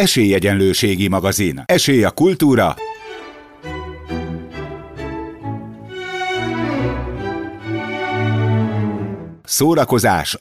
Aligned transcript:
Esélyegyenlőségi 0.00 1.08
magazin. 1.08 1.62
Esély 1.64 2.04
a 2.04 2.10
kultúra. 2.10 2.74
Szórakozás. 9.44 10.38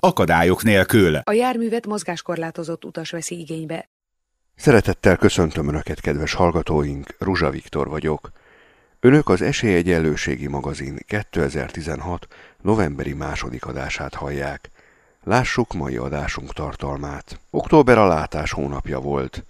Akadályok 0.00 0.62
nélkül. 0.62 1.16
A 1.16 1.32
járművet 1.32 1.86
mozgáskorlátozott 1.86 2.84
utas 2.84 3.10
veszi 3.10 3.38
igénybe. 3.38 3.88
Szeretettel 4.54 5.16
köszöntöm 5.16 5.68
Önöket, 5.68 6.00
kedves 6.00 6.34
hallgatóink, 6.34 7.14
Ruzsa 7.18 7.50
Viktor 7.50 7.88
vagyok. 7.88 8.30
Önök 9.00 9.28
az 9.28 9.42
Esélyegyenlőségi 9.42 10.46
magazin 10.48 10.98
2016. 11.06 12.26
novemberi 12.66 13.12
második 13.12 13.66
adását 13.66 14.14
hallják. 14.14 14.70
Lássuk 15.24 15.72
mai 15.72 15.96
adásunk 15.96 16.52
tartalmát. 16.52 17.40
Október 17.50 17.98
a 17.98 18.06
látás 18.06 18.52
hónapja 18.52 19.00
volt. 19.00 19.44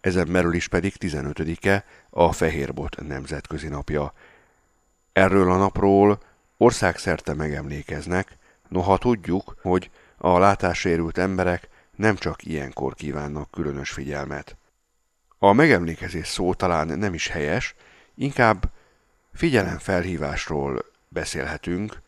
Ezen 0.00 0.28
merül 0.28 0.54
is 0.54 0.68
pedig 0.68 0.94
15-e 0.98 1.84
a 2.10 2.32
Fehérbot 2.32 3.06
nemzetközi 3.06 3.68
napja. 3.68 4.12
Erről 5.12 5.50
a 5.50 5.56
napról 5.56 6.20
országszerte 6.56 7.34
megemlékeznek, 7.34 8.36
noha 8.68 8.98
tudjuk, 8.98 9.56
hogy 9.62 9.90
a 10.16 10.38
látássérült 10.38 11.18
emberek 11.18 11.68
nem 11.96 12.16
csak 12.16 12.44
ilyenkor 12.44 12.94
kívánnak 12.94 13.50
különös 13.50 13.90
figyelmet. 13.90 14.56
A 15.38 15.52
megemlékezés 15.52 16.26
szó 16.26 16.54
talán 16.54 16.86
nem 16.86 17.14
is 17.14 17.28
helyes, 17.28 17.74
inkább 18.14 18.70
figyelemfelhívásról 19.32 20.84
beszélhetünk, 21.08 22.01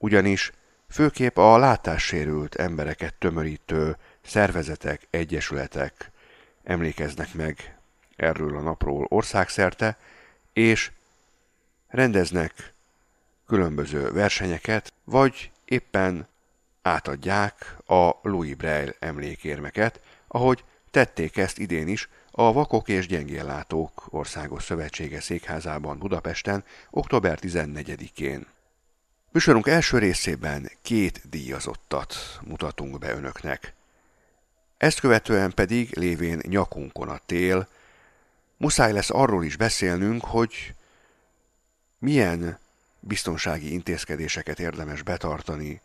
ugyanis 0.00 0.52
főképp 0.88 1.36
a 1.36 1.58
látássérült 1.58 2.54
embereket 2.54 3.14
tömörítő 3.14 3.96
szervezetek, 4.22 5.06
egyesületek 5.10 6.10
emlékeznek 6.62 7.34
meg 7.34 7.76
erről 8.16 8.56
a 8.56 8.60
napról 8.60 9.06
országszerte, 9.08 9.98
és 10.52 10.90
rendeznek 11.88 12.74
különböző 13.46 14.12
versenyeket, 14.12 14.92
vagy 15.04 15.50
éppen 15.64 16.28
átadják 16.82 17.76
a 17.86 18.10
Louis 18.22 18.54
Braille 18.54 18.94
emlékérmeket, 18.98 20.00
ahogy 20.28 20.64
tették 20.90 21.36
ezt 21.36 21.58
idén 21.58 21.88
is 21.88 22.08
a 22.30 22.52
Vakok 22.52 22.88
és 22.88 23.06
Gyengéllátók 23.06 24.06
Országos 24.10 24.62
Szövetsége 24.62 25.20
székházában 25.20 25.98
Budapesten 25.98 26.64
október 26.90 27.38
14-én. 27.42 28.46
Műsorunk 29.32 29.66
első 29.66 29.98
részében 29.98 30.70
két 30.82 31.28
díjazottat 31.28 32.14
mutatunk 32.42 32.98
be 32.98 33.12
önöknek. 33.12 33.74
Ezt 34.76 35.00
követően 35.00 35.54
pedig 35.54 35.96
lévén 35.96 36.40
nyakunkon 36.42 37.08
a 37.08 37.18
tél, 37.26 37.68
muszáj 38.56 38.92
lesz 38.92 39.10
arról 39.10 39.44
is 39.44 39.56
beszélnünk, 39.56 40.24
hogy 40.24 40.74
milyen 41.98 42.58
biztonsági 43.00 43.72
intézkedéseket 43.72 44.60
érdemes 44.60 45.02
betartani, 45.02 45.80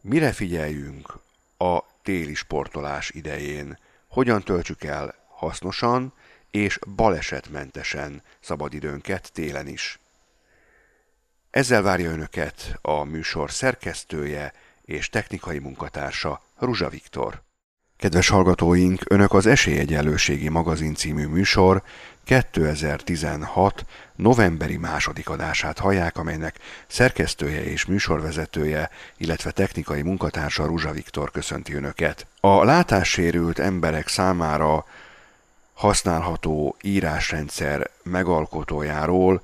mire 0.00 0.32
figyeljünk 0.32 1.18
a 1.58 1.80
téli 2.02 2.34
sportolás 2.34 3.10
idején, 3.10 3.78
hogyan 4.06 4.42
töltsük 4.42 4.84
el 4.84 5.14
hasznosan 5.28 6.12
és 6.50 6.78
balesetmentesen 6.96 8.22
szabadidőnket 8.40 9.32
télen 9.32 9.66
is. 9.66 9.98
Ezzel 11.54 11.82
várja 11.82 12.10
Önöket 12.10 12.78
a 12.82 13.04
műsor 13.04 13.50
szerkesztője 13.50 14.52
és 14.84 15.08
technikai 15.08 15.58
munkatársa 15.58 16.42
Ruzsa 16.58 16.88
Viktor. 16.88 17.42
Kedves 17.96 18.28
hallgatóink, 18.28 19.02
Önök 19.04 19.32
az 19.32 19.46
Esélyegyenlőségi 19.46 20.48
magazin 20.48 20.94
című 20.94 21.26
műsor 21.26 21.82
2016. 22.24 23.84
novemberi 24.16 24.76
második 24.76 25.28
adását 25.28 25.78
hallják, 25.78 26.18
amelynek 26.18 26.58
szerkesztője 26.86 27.64
és 27.64 27.84
műsorvezetője, 27.84 28.90
illetve 29.16 29.50
technikai 29.50 30.02
munkatársa 30.02 30.66
Ruzsa 30.66 30.90
Viktor 30.90 31.30
köszönti 31.30 31.74
Önöket. 31.74 32.26
A 32.40 32.64
látássérült 32.64 33.58
emberek 33.58 34.08
számára 34.08 34.84
használható 35.74 36.76
írásrendszer 36.82 37.90
megalkotójáról, 38.02 39.42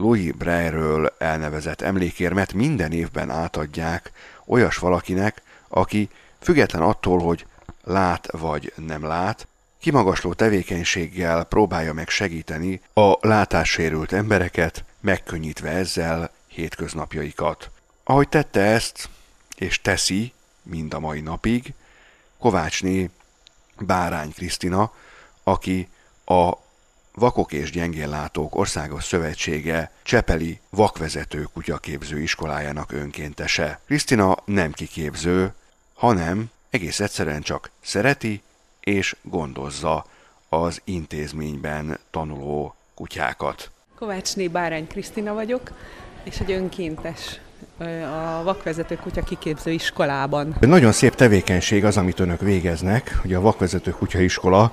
Louis 0.00 0.32
Braille-ről 0.32 1.14
elnevezett 1.18 1.80
emlékérmet 1.80 2.52
minden 2.52 2.92
évben 2.92 3.30
átadják 3.30 4.12
olyas 4.44 4.76
valakinek, 4.76 5.42
aki 5.68 6.08
független 6.38 6.82
attól, 6.82 7.18
hogy 7.18 7.46
lát 7.84 8.30
vagy 8.30 8.72
nem 8.76 9.04
lát, 9.04 9.46
kimagasló 9.80 10.32
tevékenységgel 10.32 11.44
próbálja 11.44 11.92
meg 11.92 12.08
segíteni 12.08 12.80
a 12.94 13.26
látássérült 13.28 14.12
embereket, 14.12 14.84
megkönnyítve 15.00 15.70
ezzel 15.70 16.30
hétköznapjaikat. 16.46 17.70
Ahogy 18.04 18.28
tette 18.28 18.60
ezt, 18.60 19.08
és 19.56 19.80
teszi, 19.80 20.32
mind 20.62 20.94
a 20.94 21.00
mai 21.00 21.20
napig, 21.20 21.74
Kovácsné 22.38 23.10
Bárány 23.78 24.32
Krisztina, 24.32 24.92
aki 25.42 25.88
a 26.24 26.52
Vakok 27.20 27.52
és 27.52 27.70
Gyengéllátók 27.70 28.56
Országos 28.56 29.04
Szövetsége 29.04 29.90
Csepeli 30.02 30.60
Vakvezető 30.70 31.46
Kutyaképző 31.52 32.20
Iskolájának 32.20 32.92
önkéntese. 32.92 33.80
Krisztina 33.86 34.36
nem 34.44 34.72
kiképző, 34.72 35.52
hanem 35.94 36.50
egész 36.70 37.00
egyszerűen 37.00 37.42
csak 37.42 37.70
szereti 37.80 38.42
és 38.80 39.16
gondozza 39.22 40.06
az 40.48 40.80
intézményben 40.84 41.98
tanuló 42.10 42.74
kutyákat. 42.94 43.70
Kovácsné 43.98 44.48
Bárány 44.48 44.86
Krisztina 44.86 45.34
vagyok, 45.34 45.72
és 46.24 46.38
egy 46.38 46.52
önkéntes 46.52 47.40
a 48.04 48.42
vakvezető 48.42 48.94
kutya 48.96 49.22
kiképző 49.22 49.70
iskolában. 49.70 50.56
Nagyon 50.60 50.92
szép 50.92 51.14
tevékenység 51.14 51.84
az, 51.84 51.96
amit 51.96 52.20
önök 52.20 52.40
végeznek. 52.40 53.20
Ugye 53.24 53.36
a 53.36 53.40
vakvezető 53.40 53.90
kutya 53.90 54.20
iskola 54.20 54.72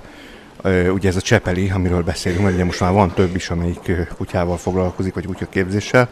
Ugye 0.64 1.08
ez 1.08 1.16
a 1.16 1.20
Csepeli, 1.20 1.70
amiről 1.70 2.02
beszélünk, 2.02 2.42
mert 2.42 2.54
ugye 2.54 2.64
most 2.64 2.80
már 2.80 2.92
van 2.92 3.14
több 3.14 3.34
is, 3.34 3.50
amelyik 3.50 3.92
kutyával 4.16 4.56
foglalkozik, 4.56 5.14
vagy 5.14 5.26
kutyaképzéssel, 5.26 6.08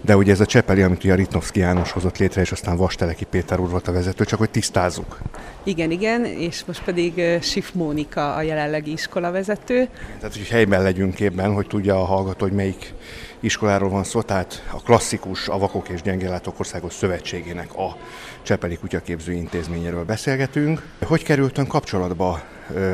de 0.00 0.16
ugye 0.16 0.32
ez 0.32 0.40
a 0.40 0.46
Csepeli, 0.46 0.82
amit 0.82 1.04
ugye 1.04 1.12
a 1.12 1.16
Ritnovszki 1.16 1.60
János 1.60 1.90
hozott 1.90 2.18
létre, 2.18 2.40
és 2.40 2.52
aztán 2.52 2.76
Vasteleki 2.76 3.24
Péter 3.24 3.60
úr 3.60 3.68
volt 3.68 3.88
a 3.88 3.92
vezető, 3.92 4.24
csak 4.24 4.38
hogy 4.38 4.50
tisztázzuk. 4.50 5.18
Igen, 5.62 5.90
igen, 5.90 6.24
és 6.24 6.62
most 6.66 6.84
pedig 6.84 7.22
Sif 7.40 7.70
Mónika 7.72 8.34
a 8.34 8.42
jelenlegi 8.42 8.92
iskolavezető. 8.92 9.88
Tehát, 10.20 10.36
hogy 10.36 10.48
helyben 10.48 10.82
legyünk 10.82 11.14
képben, 11.14 11.52
hogy 11.52 11.66
tudja 11.66 12.00
a 12.00 12.04
hallgató, 12.04 12.46
hogy 12.46 12.56
melyik 12.56 12.94
iskoláról 13.40 13.88
van 13.88 14.04
szó, 14.04 14.22
tehát 14.22 14.62
a 14.72 14.82
klasszikus, 14.82 15.48
a 15.48 15.58
Vakok 15.58 15.88
és 15.88 16.02
Gyengéllátók 16.02 16.58
Országos 16.58 16.92
Szövetségének 16.92 17.74
a 17.74 17.96
Csepeli 18.42 18.76
Kutyaképző 18.76 19.32
Intézményéről 19.32 20.04
beszélgetünk. 20.04 20.82
Hogy 21.06 21.22
kerültön 21.22 21.66
kapcsolatba 21.66 22.40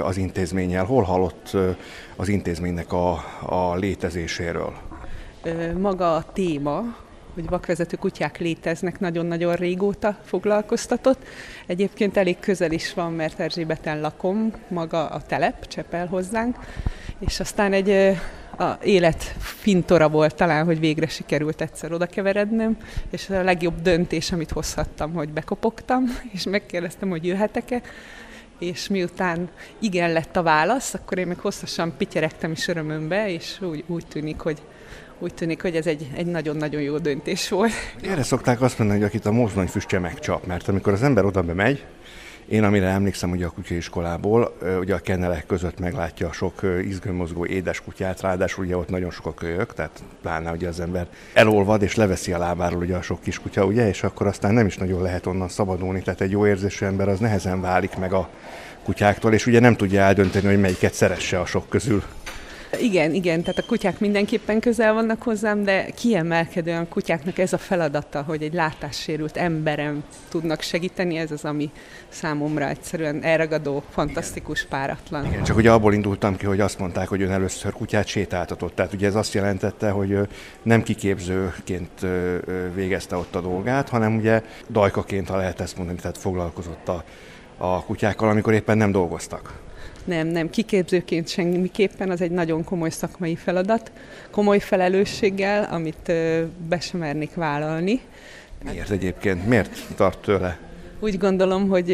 az 0.02 0.16
intézménnyel? 0.16 0.84
Hol 0.84 1.02
hallott 1.02 1.56
az 2.16 2.28
intézménynek 2.28 2.92
a, 2.92 3.12
a 3.40 3.74
létezéséről? 3.74 4.72
Maga 5.78 6.14
a 6.14 6.24
téma, 6.32 6.82
hogy 7.34 7.48
vakvezető 7.48 7.96
kutyák 7.96 8.38
léteznek, 8.38 9.00
nagyon-nagyon 9.00 9.54
régóta 9.54 10.18
foglalkoztatott. 10.24 11.26
Egyébként 11.66 12.16
elég 12.16 12.38
közel 12.38 12.72
is 12.72 12.94
van, 12.94 13.12
mert 13.12 13.40
Erzsébeten 13.40 14.00
lakom, 14.00 14.52
maga 14.68 15.06
a 15.06 15.22
telep, 15.22 15.66
Csepel 15.66 16.06
hozzánk, 16.06 16.56
és 17.18 17.40
aztán 17.40 17.72
egy 17.72 18.16
a 18.58 18.78
élet 18.82 19.22
fintora 19.38 20.08
volt 20.08 20.34
talán, 20.34 20.64
hogy 20.64 20.78
végre 20.80 21.08
sikerült 21.08 21.60
egyszer 21.60 21.92
oda 21.92 22.06
keverednem, 22.06 22.76
és 23.10 23.30
a 23.30 23.42
legjobb 23.42 23.82
döntés, 23.82 24.32
amit 24.32 24.50
hozhattam, 24.50 25.12
hogy 25.12 25.28
bekopogtam, 25.28 26.04
és 26.34 26.44
megkérdeztem, 26.44 27.08
hogy 27.08 27.26
jöhetek-e, 27.26 27.82
és 28.58 28.88
miután 28.88 29.48
igen 29.78 30.12
lett 30.12 30.36
a 30.36 30.42
válasz, 30.42 30.94
akkor 30.94 31.18
én 31.18 31.26
meg 31.26 31.38
hosszasan 31.38 31.94
pityeregtem 31.96 32.50
is 32.50 32.68
örömömbe, 32.68 33.30
és 33.30 33.60
úgy, 33.60 33.84
úgy 33.86 34.06
tűnik, 34.06 34.40
hogy 34.40 34.62
úgy 35.18 35.34
tűnik, 35.34 35.62
hogy 35.62 35.76
ez 35.76 35.86
egy, 35.86 36.10
egy 36.16 36.26
nagyon-nagyon 36.26 36.80
jó 36.80 36.98
döntés 36.98 37.48
volt. 37.48 37.72
Erre 38.02 38.22
szokták 38.22 38.60
azt 38.60 38.78
mondani, 38.78 39.00
hogy 39.00 39.08
akit 39.08 39.26
a 39.26 39.32
mozdony 39.32 39.66
füstje 39.66 39.98
megcsap, 39.98 40.46
mert 40.46 40.68
amikor 40.68 40.92
az 40.92 41.02
ember 41.02 41.24
oda 41.24 41.42
bemegy, 41.42 41.84
én 42.48 42.64
amire 42.64 42.86
emlékszem 42.86 43.30
ugye 43.30 43.46
a 43.46 43.50
kutyaiskolából, 43.50 44.56
ugye 44.80 44.94
a 44.94 44.98
kennelek 44.98 45.46
között 45.46 45.78
meglátja 45.78 46.32
sok 46.32 46.60
izgőmozgó 46.82 47.46
édes 47.46 47.80
kutyát, 47.80 48.20
ráadásul 48.20 48.64
ugye 48.64 48.76
ott 48.76 48.88
nagyon 48.88 49.10
sok 49.10 49.26
a 49.26 49.34
kölyök, 49.34 49.74
tehát 49.74 50.02
pláne 50.22 50.52
ugye 50.52 50.68
az 50.68 50.80
ember 50.80 51.06
elolvad 51.32 51.82
és 51.82 51.94
leveszi 51.94 52.32
a 52.32 52.38
lábáról 52.38 52.82
ugye 52.82 52.96
a 52.96 53.02
sok 53.02 53.20
kis 53.20 53.38
kutya, 53.38 53.64
ugye, 53.64 53.88
és 53.88 54.02
akkor 54.02 54.26
aztán 54.26 54.54
nem 54.54 54.66
is 54.66 54.76
nagyon 54.76 55.02
lehet 55.02 55.26
onnan 55.26 55.48
szabadulni, 55.48 56.02
tehát 56.02 56.20
egy 56.20 56.30
jó 56.30 56.46
érzésű 56.46 56.86
ember 56.86 57.08
az 57.08 57.18
nehezen 57.18 57.60
válik 57.60 57.96
meg 57.96 58.12
a 58.12 58.28
kutyáktól, 58.84 59.32
és 59.32 59.46
ugye 59.46 59.60
nem 59.60 59.76
tudja 59.76 60.00
eldönteni, 60.00 60.46
hogy 60.46 60.60
melyiket 60.60 60.94
szeresse 60.94 61.40
a 61.40 61.46
sok 61.46 61.68
közül. 61.68 62.02
Igen, 62.80 63.14
igen, 63.14 63.42
tehát 63.42 63.58
a 63.58 63.66
kutyák 63.66 64.00
mindenképpen 64.00 64.60
közel 64.60 64.94
vannak 64.94 65.22
hozzám, 65.22 65.64
de 65.64 65.84
kiemelkedően 65.90 66.82
a 66.82 66.88
kutyáknak 66.88 67.38
ez 67.38 67.52
a 67.52 67.58
feladata, 67.58 68.22
hogy 68.22 68.42
egy 68.42 68.52
látássérült 68.52 69.36
emberem 69.36 70.04
tudnak 70.28 70.60
segíteni, 70.60 71.16
ez 71.16 71.30
az, 71.30 71.44
ami 71.44 71.70
számomra 72.08 72.68
egyszerűen 72.68 73.22
elragadó, 73.22 73.82
fantasztikus, 73.90 74.66
páratlan. 74.66 75.26
Igen, 75.26 75.44
csak 75.44 75.56
ugye 75.56 75.70
abból 75.70 75.94
indultam 75.94 76.36
ki, 76.36 76.46
hogy 76.46 76.60
azt 76.60 76.78
mondták, 76.78 77.08
hogy 77.08 77.22
ön 77.22 77.30
először 77.30 77.72
kutyát 77.72 78.06
sétáltatott. 78.06 78.74
Tehát 78.74 78.92
ugye 78.92 79.06
ez 79.06 79.14
azt 79.14 79.34
jelentette, 79.34 79.90
hogy 79.90 80.18
nem 80.62 80.82
kiképzőként 80.82 82.06
végezte 82.74 83.16
ott 83.16 83.34
a 83.34 83.40
dolgát, 83.40 83.88
hanem 83.88 84.16
ugye 84.16 84.42
dajkaként, 84.70 85.28
ha 85.28 85.36
lehet 85.36 85.60
ezt 85.60 85.76
mondani, 85.76 85.98
tehát 85.98 86.18
foglalkozott 86.18 86.88
a, 86.88 87.04
a 87.56 87.84
kutyákkal, 87.84 88.28
amikor 88.28 88.52
éppen 88.52 88.76
nem 88.76 88.92
dolgoztak. 88.92 89.62
Nem, 90.04 90.26
nem, 90.26 90.50
kiképzőként 90.50 91.28
semmiképpen, 91.28 92.10
az 92.10 92.20
egy 92.20 92.30
nagyon 92.30 92.64
komoly 92.64 92.90
szakmai 92.90 93.36
feladat, 93.36 93.92
komoly 94.30 94.58
felelősséggel, 94.58 95.68
amit 95.70 96.12
be 96.68 96.80
sem 96.80 97.00
mernék 97.00 97.34
vállalni. 97.34 98.00
Miért 98.64 98.90
egyébként? 98.90 99.46
Miért 99.46 99.78
tart 99.96 100.18
tőle? 100.18 100.58
Úgy 101.00 101.18
gondolom, 101.18 101.68
hogy 101.68 101.90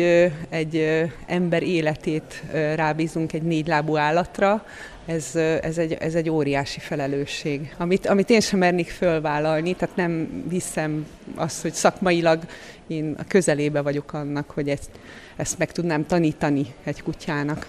egy 0.49 1.07
ember 1.27 1.62
életét 1.62 2.43
rábízunk 2.75 3.33
egy 3.33 3.43
négylábú 3.43 3.97
állatra, 3.97 4.65
ez, 5.06 5.37
ez, 5.37 5.79
egy, 5.79 5.93
ez 5.93 6.15
egy 6.15 6.31
óriási 6.31 6.81
felelősség, 6.81 7.75
amit, 7.79 8.06
amit 8.06 8.31
én 8.31 8.41
sem 8.41 8.59
mernék 8.59 8.89
fölvállalni, 8.89 9.75
tehát 9.75 9.97
nem 9.97 10.45
hiszem 10.51 11.06
azt, 11.35 11.63
hogy 11.63 11.73
szakmailag 11.73 12.43
én 12.87 13.15
a 13.19 13.25
közelébe 13.29 13.83
vagyok 13.83 14.13
annak, 14.13 14.51
hogy 14.51 14.69
ezt, 14.69 14.91
ezt 15.37 15.59
meg 15.59 15.73
tudnám 15.73 16.06
tanítani 16.06 16.67
egy 16.85 17.03
kutyának. 17.03 17.67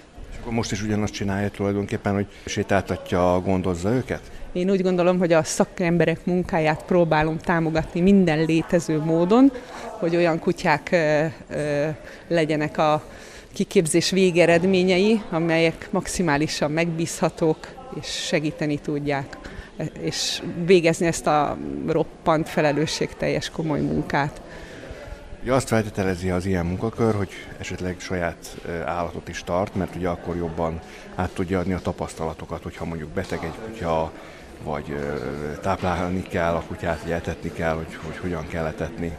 Most 0.49 0.71
is 0.71 0.81
ugyanazt 0.81 1.13
csinálja 1.13 1.49
tulajdonképpen, 1.49 2.13
hogy 2.13 2.27
sétáltatja, 2.45 3.41
gondozza 3.45 3.89
őket? 3.89 4.21
Én 4.51 4.69
úgy 4.69 4.81
gondolom, 4.81 5.17
hogy 5.17 5.33
a 5.33 5.43
szakemberek 5.43 6.25
munkáját 6.25 6.83
próbálom 6.83 7.37
támogatni 7.37 8.01
minden 8.01 8.45
létező 8.45 8.99
módon, 8.99 9.51
hogy 9.99 10.15
olyan 10.15 10.39
kutyák 10.39 10.89
ö, 10.91 11.25
ö, 11.49 11.87
legyenek 12.27 12.77
a 12.77 13.03
kiképzés 13.53 14.09
végeredményei, 14.09 15.21
amelyek 15.29 15.87
maximálisan 15.91 16.71
megbízhatók 16.71 17.67
és 17.99 18.25
segíteni 18.27 18.77
tudják 18.79 19.37
és 19.99 20.41
végezni 20.65 21.05
ezt 21.05 21.27
a 21.27 21.57
roppant 21.87 22.49
felelősségteljes 22.49 23.49
komoly 23.49 23.79
munkát. 23.79 24.41
Ugye 25.41 25.53
azt 25.53 25.67
feltételezi 25.67 26.29
az 26.29 26.45
ilyen 26.45 26.65
munkakör, 26.65 27.15
hogy 27.15 27.29
esetleg 27.59 27.95
saját 27.99 28.57
állatot 28.85 29.27
is 29.27 29.43
tart, 29.43 29.75
mert 29.75 29.95
ugye 29.95 30.07
akkor 30.07 30.35
jobban 30.35 30.79
át 31.15 31.29
tudja 31.29 31.59
adni 31.59 31.73
a 31.73 31.79
tapasztalatokat, 31.79 32.63
hogyha 32.63 32.85
mondjuk 32.85 33.09
beteg 33.09 33.39
egy 33.43 33.55
kutya, 33.65 34.11
vagy 34.63 34.95
táplálni 35.61 36.23
kell 36.23 36.53
a 36.53 36.63
kutyát, 36.67 37.01
vagy 37.01 37.11
etetni 37.11 37.51
kell, 37.51 37.75
hogy, 37.75 37.97
hogy 38.05 38.17
hogyan 38.17 38.47
kell 38.47 38.65
etetni. 38.65 39.11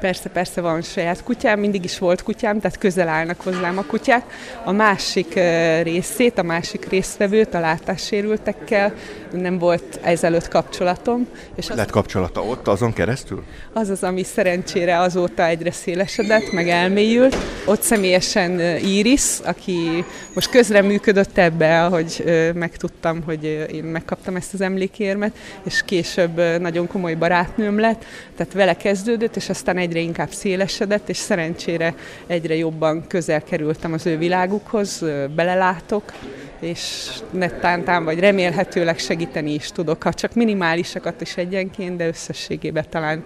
Persze, 0.00 0.28
persze 0.28 0.60
van 0.60 0.82
saját 0.82 1.22
kutyám, 1.22 1.58
mindig 1.58 1.84
is 1.84 1.98
volt 1.98 2.22
kutyám, 2.22 2.60
tehát 2.60 2.78
közel 2.78 3.08
állnak 3.08 3.40
hozzám 3.40 3.78
a 3.78 3.84
kutyák. 3.84 4.24
A 4.64 4.72
másik 4.72 5.34
részét, 5.82 6.38
a 6.38 6.42
másik 6.42 6.88
résztvevőt, 6.88 7.54
a 7.54 7.60
látássérültekkel 7.60 8.94
nem 9.32 9.58
volt 9.58 9.98
ezelőtt 10.02 10.48
kapcsolatom. 10.48 11.26
És 11.54 11.70
az, 11.70 11.76
Lett 11.76 11.90
kapcsolata 11.90 12.42
ott, 12.42 12.68
azon 12.68 12.92
keresztül? 12.92 13.42
Az 13.72 13.88
az, 13.88 14.02
ami 14.02 14.22
szerencsére 14.22 14.98
azóta 14.98 15.46
egyre 15.46 15.70
szélesedett, 15.70 16.52
meg 16.52 16.68
elmélyült. 16.68 17.36
Ott 17.66 17.82
személyesen 17.82 18.60
Iris, 18.76 19.38
aki 19.44 20.04
most 20.34 20.50
közreműködött 20.50 21.38
ebbe, 21.38 21.84
ahogy 21.84 22.24
megtudtam, 22.54 23.22
hogy 23.22 23.68
én 23.72 23.84
megkaptam 23.84 24.36
ezt 24.36 24.54
az 24.54 24.60
emlékérmet, 24.60 25.36
és 25.64 25.82
később 25.84 26.60
nagyon 26.60 26.86
komoly 26.86 27.14
barátnőm 27.14 27.78
lett, 27.78 28.04
tehát 28.36 28.52
vele 28.52 28.76
kezdődött, 28.76 29.36
és 29.36 29.48
aztán 29.48 29.76
egy 29.76 29.90
egyre 29.90 30.02
inkább 30.02 30.30
szélesedett, 30.30 31.08
és 31.08 31.16
szerencsére 31.16 31.94
egyre 32.26 32.54
jobban 32.54 33.06
közel 33.06 33.42
kerültem 33.42 33.92
az 33.92 34.06
ő 34.06 34.18
világukhoz, 34.18 35.04
belelátok, 35.34 36.12
és 36.60 37.10
nettántán 37.30 38.04
vagy 38.04 38.18
remélhetőleg 38.18 38.98
segíteni 38.98 39.54
is 39.54 39.72
tudok, 39.72 40.02
ha 40.02 40.12
csak 40.12 40.34
minimálisakat 40.34 41.20
is 41.20 41.36
egyenként, 41.36 41.96
de 41.96 42.06
összességében 42.06 42.84
talán 42.90 43.24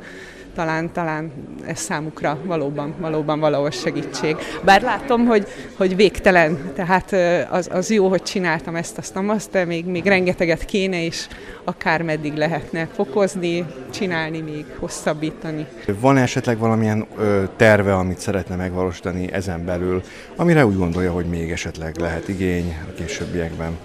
talán, 0.54 0.92
talán 0.92 1.32
ez 1.66 1.78
számukra 1.78 2.38
valóban, 2.44 2.94
valóban 2.98 3.40
valahol 3.40 3.70
segítség. 3.70 4.36
Bár 4.64 4.82
látom, 4.82 5.26
hogy, 5.26 5.46
hogy 5.76 5.96
végtelen, 5.96 6.72
tehát 6.74 7.12
az, 7.50 7.68
az 7.72 7.90
jó, 7.90 8.08
hogy 8.08 8.22
csináltam 8.22 8.76
ezt, 8.76 8.98
azt, 8.98 9.16
azt, 9.26 9.50
de 9.50 9.64
még, 9.64 9.84
még 9.84 10.04
rengeteget 10.04 10.64
kéne, 10.64 11.04
és 11.04 11.26
akár 11.64 12.02
meddig 12.02 12.34
lehetne 12.34 12.88
fokozni, 12.94 13.64
csinálni, 13.90 14.40
még 14.40 14.64
hosszabbítani. 14.78 15.66
Van 16.00 16.16
esetleg 16.16 16.58
valamilyen 16.58 17.06
ö, 17.18 17.42
terve, 17.56 17.94
amit 17.94 18.18
szeretne 18.18 18.56
megvalósítani 18.56 19.32
ezen 19.32 19.64
belül, 19.64 20.02
amire 20.36 20.66
úgy 20.66 20.76
gondolja, 20.76 21.12
hogy 21.12 21.26
még 21.26 21.50
esetleg 21.50 21.96
lehet 21.96 22.28
igény 22.28 22.76
a 22.88 22.92
későbbiekben? 22.92 23.78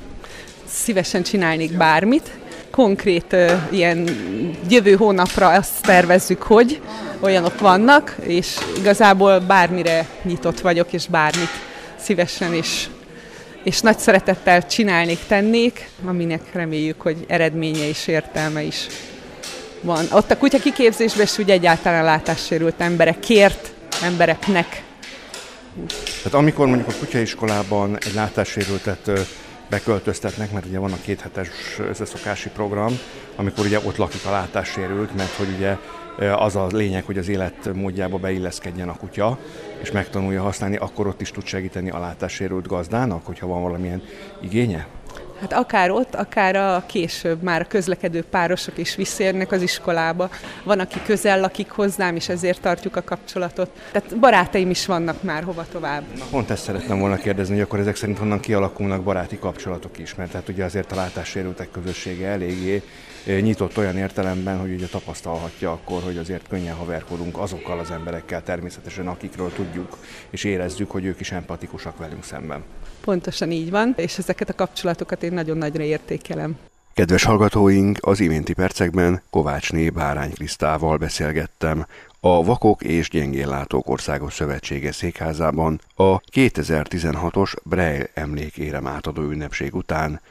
Szívesen 0.66 1.24
csinálnék 1.24 1.77
bármit, 1.77 2.31
konkrét 2.71 3.36
ilyen 3.71 4.10
jövő 4.69 4.95
hónapra 4.95 5.48
azt 5.48 5.81
tervezzük, 5.81 6.42
hogy 6.42 6.81
olyanok 7.19 7.60
vannak, 7.60 8.16
és 8.21 8.57
igazából 8.77 9.39
bármire 9.39 10.06
nyitott 10.24 10.60
vagyok, 10.60 10.94
és 10.94 11.07
bármit 11.07 11.50
szívesen 12.00 12.54
és, 12.54 12.88
és 13.63 13.80
nagy 13.80 13.98
szeretettel 13.98 14.66
csinálnék, 14.66 15.19
tennék, 15.27 15.89
aminek 16.06 16.42
reméljük, 16.54 17.01
hogy 17.01 17.25
eredménye 17.27 17.88
és 17.88 18.07
értelme 18.07 18.62
is 18.62 18.88
van. 19.81 20.06
Ott 20.12 20.31
a 20.31 20.38
kutya 20.38 20.60
kiképzésben 20.60 21.24
is 21.24 21.38
úgy 21.38 21.50
egyáltalán 21.50 22.04
látássérült 22.04 22.75
emberek, 22.77 23.19
kért 23.19 23.71
embereknek. 24.04 24.83
Tehát 26.18 26.33
amikor 26.33 26.68
mondjuk 26.68 26.88
a 26.89 26.94
kutyaiskolában 27.00 27.98
egy 28.06 28.13
látássérültet 28.13 29.12
beköltöztetnek, 29.69 30.51
mert 30.51 30.66
ugye 30.66 30.80
van 30.80 30.92
a 30.92 31.01
kéthetes 31.01 31.80
összeszokási 31.80 32.50
program, 32.50 33.00
amikor 33.36 33.66
ugye 33.66 33.80
ott 33.83 33.98
lakik 33.98 34.25
a 34.25 34.31
látássérült, 34.31 35.16
mert 35.16 35.33
hogy 35.33 35.48
ugye 35.56 35.77
az 36.36 36.56
a 36.56 36.68
lényeg, 36.71 37.04
hogy 37.04 37.18
az 37.18 37.27
életmódjába 37.27 38.18
beilleszkedjen 38.18 38.89
a 38.89 38.95
kutya, 38.95 39.38
és 39.81 39.92
megtanulja 39.92 40.42
használni, 40.42 40.75
akkor 40.75 41.07
ott 41.07 41.21
is 41.21 41.31
tud 41.31 41.45
segíteni 41.45 41.89
a 41.89 42.00
látássérült 42.00 42.68
gazdának, 42.68 43.25
hogyha 43.25 43.48
van 43.48 43.62
valamilyen 43.62 44.01
igénye? 44.42 44.88
Hát 45.42 45.54
akár 45.54 45.92
ott, 45.92 46.16
akár 46.16 46.56
a 46.56 46.84
később 46.86 47.42
már 47.42 47.62
a 47.62 47.68
közlekedő 47.68 48.24
párosok 48.24 48.78
is 48.78 48.96
visszérnek 48.96 49.52
az 49.52 49.62
iskolába. 49.62 50.30
Van, 50.64 50.80
aki 50.80 51.02
közel 51.06 51.40
lakik 51.40 51.70
hozzám, 51.70 52.16
és 52.16 52.30
ezért 52.30 52.62
tartjuk 52.62 52.96
a 52.96 53.04
kapcsolatot. 53.04 53.70
Tehát 53.92 54.18
barátaim 54.20 54.70
is 54.70 54.86
vannak 54.86 55.24
már 55.24 55.44
hova 55.44 55.66
tovább. 55.72 56.04
Na, 56.18 56.24
pont 56.31 56.50
ezt 56.50 56.64
szeretném 56.64 57.00
volna 57.00 57.16
kérdezni, 57.16 57.54
hogy 57.54 57.64
akkor 57.64 57.80
ezek 57.80 57.96
szerint 57.96 58.18
honnan 58.18 58.40
kialakulnak 58.40 59.04
baráti 59.04 59.40
kapcsolatok 59.40 59.98
is, 59.98 60.16
mert 60.16 60.31
hát 60.31 60.50
ugye 60.50 60.64
azért 60.64 60.92
a 60.92 60.96
látássérültek 60.96 61.72
közössége 61.72 62.28
eléggé 62.28 62.84
nyitott 63.26 63.78
olyan 63.78 63.98
értelemben, 63.98 64.60
hogy 64.60 64.74
ugye 64.74 64.86
tapasztalhatja 64.86 65.72
akkor, 65.72 66.02
hogy 66.04 66.18
azért 66.18 66.48
könnyen 66.48 66.76
haverkodunk 66.76 67.38
azokkal 67.38 67.80
az 67.80 67.92
emberekkel 67.92 68.44
természetesen, 68.44 69.08
akikről 69.08 69.54
tudjuk 69.54 69.98
és 70.30 70.44
érezzük, 70.44 70.92
hogy 70.92 71.06
ők 71.06 71.19
is 71.19 71.31
empatikusak 71.31 71.98
velünk 71.98 72.24
szemben. 72.24 72.64
Pontosan 73.09 73.51
így 73.51 73.69
van, 73.69 73.94
és 73.97 74.18
ezeket 74.18 74.49
a 74.49 74.56
kapcsolatokat 74.56 75.23
én 75.23 75.33
nagyon 75.33 75.57
nagyra 75.57 75.83
értékelem. 75.83 76.57
Kedves 76.94 77.23
hallgatóink, 77.23 77.97
az 78.01 78.19
iménti 78.19 78.54
percekben 78.54 79.21
Kovácsné 79.30 79.89
Bárány 79.89 80.33
Krisztával 80.33 80.97
beszélgettem 80.97 81.85
a 82.19 82.44
Vakok 82.44 82.83
és 82.83 83.09
Gyengéllátók 83.09 83.89
Országos 83.89 84.33
Szövetsége 84.33 84.92
székházában 84.92 85.81
a 85.95 86.19
2016-os 86.19 87.54
Breil 87.63 88.07
emlékérem 88.13 88.87
átadó 88.87 89.21
ünnepség 89.21 89.75
után, 89.75 90.21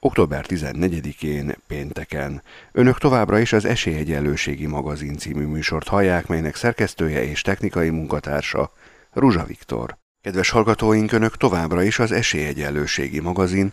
október 0.00 0.44
14-én 0.48 1.54
pénteken. 1.66 2.42
Önök 2.72 2.98
továbbra 2.98 3.38
is 3.38 3.52
az 3.52 3.64
Esélyegyenlőségi 3.64 4.66
magazin 4.66 5.18
című 5.18 5.44
műsort 5.44 5.88
hallják, 5.88 6.26
melynek 6.26 6.54
szerkesztője 6.54 7.24
és 7.24 7.42
technikai 7.42 7.90
munkatársa 7.90 8.72
Ruzsa 9.12 9.44
Viktor. 9.44 9.96
Kedves 10.26 10.50
hallgatóink, 10.50 11.12
Önök 11.12 11.36
továbbra 11.36 11.82
is 11.82 11.98
az 11.98 12.12
Esélyegyenlőségi 12.12 13.20
magazin 13.20 13.72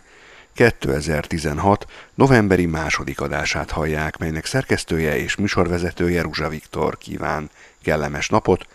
2016. 0.52 1.86
novemberi 2.14 2.66
második 2.66 3.20
adását 3.20 3.70
hallják, 3.70 4.18
melynek 4.18 4.44
szerkesztője 4.44 5.16
és 5.18 5.36
műsorvezetője 5.36 6.22
Ruzsa 6.22 6.48
Viktor 6.48 6.98
kíván 6.98 7.50
kellemes 7.82 8.28
napot 8.28 8.66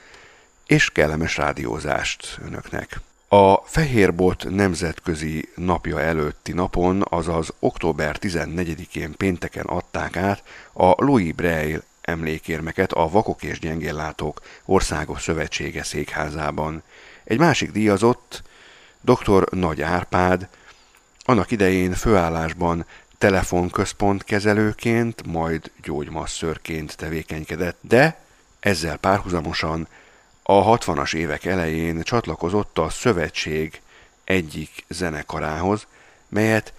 és 0.66 0.90
kellemes 0.90 1.38
rádiózást 1.38 2.40
Önöknek. 2.46 3.00
A 3.28 3.56
Fehérbot 3.56 4.50
nemzetközi 4.50 5.50
napja 5.56 6.02
előtti 6.02 6.52
napon, 6.52 7.06
azaz 7.10 7.54
október 7.60 8.18
14-én 8.22 9.14
pénteken 9.18 9.66
adták 9.66 10.18
át 10.18 10.44
a 10.74 11.04
Louis 11.04 11.34
Braille 11.34 11.82
emlékérmeket 12.02 12.92
a 12.92 13.10
Vakok 13.10 13.44
és 13.44 13.60
Gyengéllátók 13.60 14.42
Országos 14.66 15.22
Szövetsége 15.22 15.84
székházában. 15.84 16.84
Egy 17.30 17.40
másik 17.40 17.72
díjazott, 17.72 18.44
dr. 19.02 19.48
Nagy 19.52 19.82
Árpád, 19.82 20.48
Annak 21.20 21.52
idején 21.52 21.94
főállásban 21.94 22.86
telefonközpont 23.18 24.24
kezelőként, 24.24 25.26
majd 25.26 25.72
gyógymasszörként 25.82 26.98
tevékenykedett, 26.98 27.78
de 27.82 28.20
ezzel 28.60 28.98
párhuzamosan 28.98 29.88
a 30.44 30.78
60-as 30.78 31.14
évek 31.16 31.46
elején 31.46 32.02
csatlakozott 32.02 32.78
a 32.78 32.90
Szövetség 32.90 33.82
egyik 34.24 34.86
zenekarához, 34.88 35.88
melyet 36.28 36.74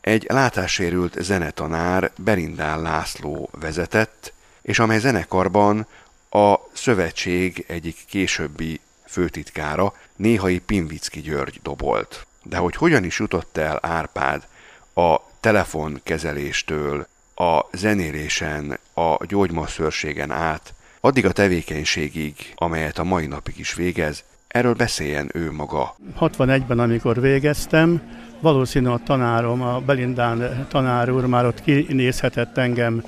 egy 0.00 0.26
látássérült 0.28 1.22
zenetanár 1.22 2.12
Berindál 2.16 2.80
László 2.80 3.50
vezetett, 3.52 4.32
és 4.62 4.78
amely 4.78 4.98
zenekarban 4.98 5.86
a 6.30 6.54
szövetség 6.72 7.64
egyik 7.68 7.96
későbbi 8.06 8.80
főtitkára, 9.06 9.92
néhai 10.16 10.58
Pinvicki 10.58 11.20
György 11.20 11.60
dobolt. 11.62 12.26
De 12.42 12.56
hogy 12.56 12.76
hogyan 12.76 13.04
is 13.04 13.18
jutott 13.18 13.56
el 13.56 13.78
Árpád 13.82 14.46
a 14.94 15.16
telefonkezeléstől, 15.40 17.06
a 17.34 17.60
zenélésen, 17.72 18.78
a 18.94 19.26
gyógymasszörségen 19.26 20.30
át, 20.30 20.74
addig 21.00 21.26
a 21.26 21.32
tevékenységig, 21.32 22.52
amelyet 22.54 22.98
a 22.98 23.04
mai 23.04 23.26
napig 23.26 23.58
is 23.58 23.74
végez, 23.74 24.24
erről 24.48 24.74
beszéljen 24.74 25.30
ő 25.34 25.52
maga. 25.52 25.96
61-ben, 26.20 26.78
amikor 26.78 27.20
végeztem, 27.20 28.02
valószínű 28.40 28.88
a 28.88 29.00
tanárom, 29.04 29.62
a 29.62 29.80
Belindán 29.80 30.66
tanár 30.68 31.10
úr 31.10 31.26
már 31.26 31.46
ott 31.46 31.60
kinézhetett 31.60 32.56
engem 32.56 33.04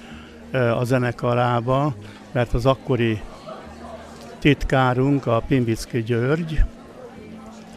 a 0.53 0.85
zenekarába, 0.85 1.95
mert 2.33 2.55
az 2.55 2.67
akkori 2.67 3.21
titkárunk, 4.39 5.27
a 5.27 5.43
Pimbicki 5.49 6.03
György, 6.03 6.65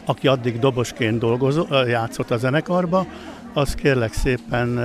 aki 0.04 0.28
addig 0.28 0.58
dobosként 0.58 1.18
dolgozott, 1.18 1.88
játszott 1.88 2.30
a 2.30 2.36
zenekarba, 2.36 3.06
az 3.52 3.74
kérlek 3.74 4.12
szépen 4.12 4.78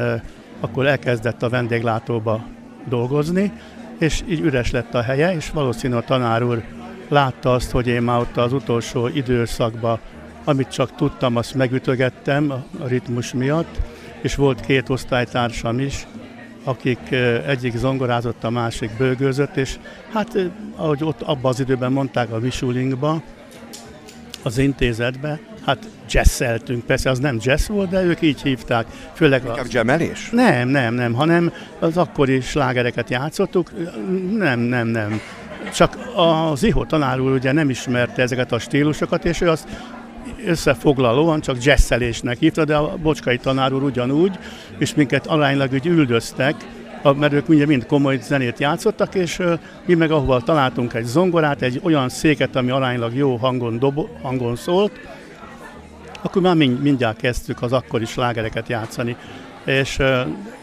akkor 0.59 0.85
elkezdett 0.85 1.43
a 1.43 1.49
vendéglátóba 1.49 2.45
dolgozni, 2.89 3.51
és 3.99 4.23
így 4.27 4.39
üres 4.39 4.71
lett 4.71 4.93
a 4.93 5.01
helye, 5.01 5.35
és 5.35 5.49
valószínű 5.49 5.95
a 5.95 6.01
tanár 6.01 6.43
úr 6.43 6.63
látta 7.07 7.53
azt, 7.53 7.71
hogy 7.71 7.87
én 7.87 8.01
már 8.01 8.19
ott 8.19 8.37
az 8.37 8.53
utolsó 8.53 9.07
időszakban, 9.07 9.99
amit 10.43 10.67
csak 10.67 10.95
tudtam, 10.95 11.35
azt 11.35 11.53
megütögettem 11.53 12.51
a 12.51 12.87
ritmus 12.87 13.33
miatt, 13.33 13.79
és 14.21 14.35
volt 14.35 14.59
két 14.59 14.89
osztálytársam 14.89 15.79
is, 15.79 16.07
akik 16.67 17.11
egyik 17.47 17.75
zongorázott, 17.75 18.43
a 18.43 18.49
másik 18.49 18.91
bőgőzött, 18.97 19.55
és 19.55 19.75
hát 20.13 20.37
ahogy 20.75 21.03
ott 21.03 21.21
abban 21.21 21.51
az 21.51 21.59
időben 21.59 21.91
mondták 21.91 22.31
a 22.31 22.39
Visulingba, 22.39 23.21
az 24.43 24.57
intézetbe, 24.57 25.39
hát 25.65 25.89
jazzeltünk, 26.09 26.85
persze 26.85 27.09
az 27.09 27.19
nem 27.19 27.37
jazz 27.41 27.67
volt, 27.67 27.89
de 27.89 28.03
ők 28.03 28.21
így 28.21 28.41
hívták. 28.41 28.85
Főleg 29.13 29.41
Inkább 29.45 29.65
a... 29.65 29.69
jammelés? 29.69 30.29
Nem, 30.31 30.67
nem, 30.67 30.93
nem, 30.93 31.13
hanem 31.13 31.53
az 31.79 31.97
akkori 31.97 32.39
slágereket 32.39 33.09
játszottuk, 33.09 33.71
nem, 34.37 34.59
nem, 34.59 34.87
nem. 34.87 35.21
Csak 35.73 35.97
az 36.15 36.63
Iho 36.63 36.85
tanár 36.85 37.19
úr 37.19 37.31
ugye 37.31 37.51
nem 37.51 37.69
ismerte 37.69 38.21
ezeket 38.21 38.51
a 38.51 38.59
stílusokat, 38.59 39.25
és 39.25 39.41
ő 39.41 39.49
azt 39.49 39.67
összefoglalóan 40.45 41.41
csak 41.41 41.63
jazzelésnek 41.63 42.37
hívta, 42.37 42.65
de 42.65 42.75
a 42.75 42.97
Bocskai 43.01 43.37
tanár 43.37 43.73
úr 43.73 43.83
ugyanúgy, 43.83 44.37
és 44.77 44.95
minket 44.95 45.27
aránylag 45.27 45.73
úgy 45.73 45.85
üldöztek, 45.85 46.55
mert 47.15 47.33
ők 47.33 47.49
ugye 47.49 47.65
mind 47.65 47.85
komoly 47.85 48.19
zenét 48.21 48.59
játszottak, 48.59 49.15
és 49.15 49.41
mi 49.85 49.93
meg 49.93 50.11
ahova 50.11 50.41
találtunk 50.41 50.93
egy 50.93 51.05
zongorát, 51.05 51.61
egy 51.61 51.79
olyan 51.83 52.09
széket, 52.09 52.55
ami 52.55 52.69
aránylag 52.69 53.15
jó 53.15 53.35
hangon, 53.35 53.79
dobo, 53.79 54.07
hangon 54.21 54.55
szólt, 54.55 54.91
akkor 56.21 56.41
már 56.41 56.55
mind, 56.55 56.81
mindjárt 56.81 57.17
kezdtük 57.17 57.61
az 57.61 57.73
akkori 57.73 58.05
slágereket 58.05 58.67
játszani. 58.67 59.15
És 59.65 59.99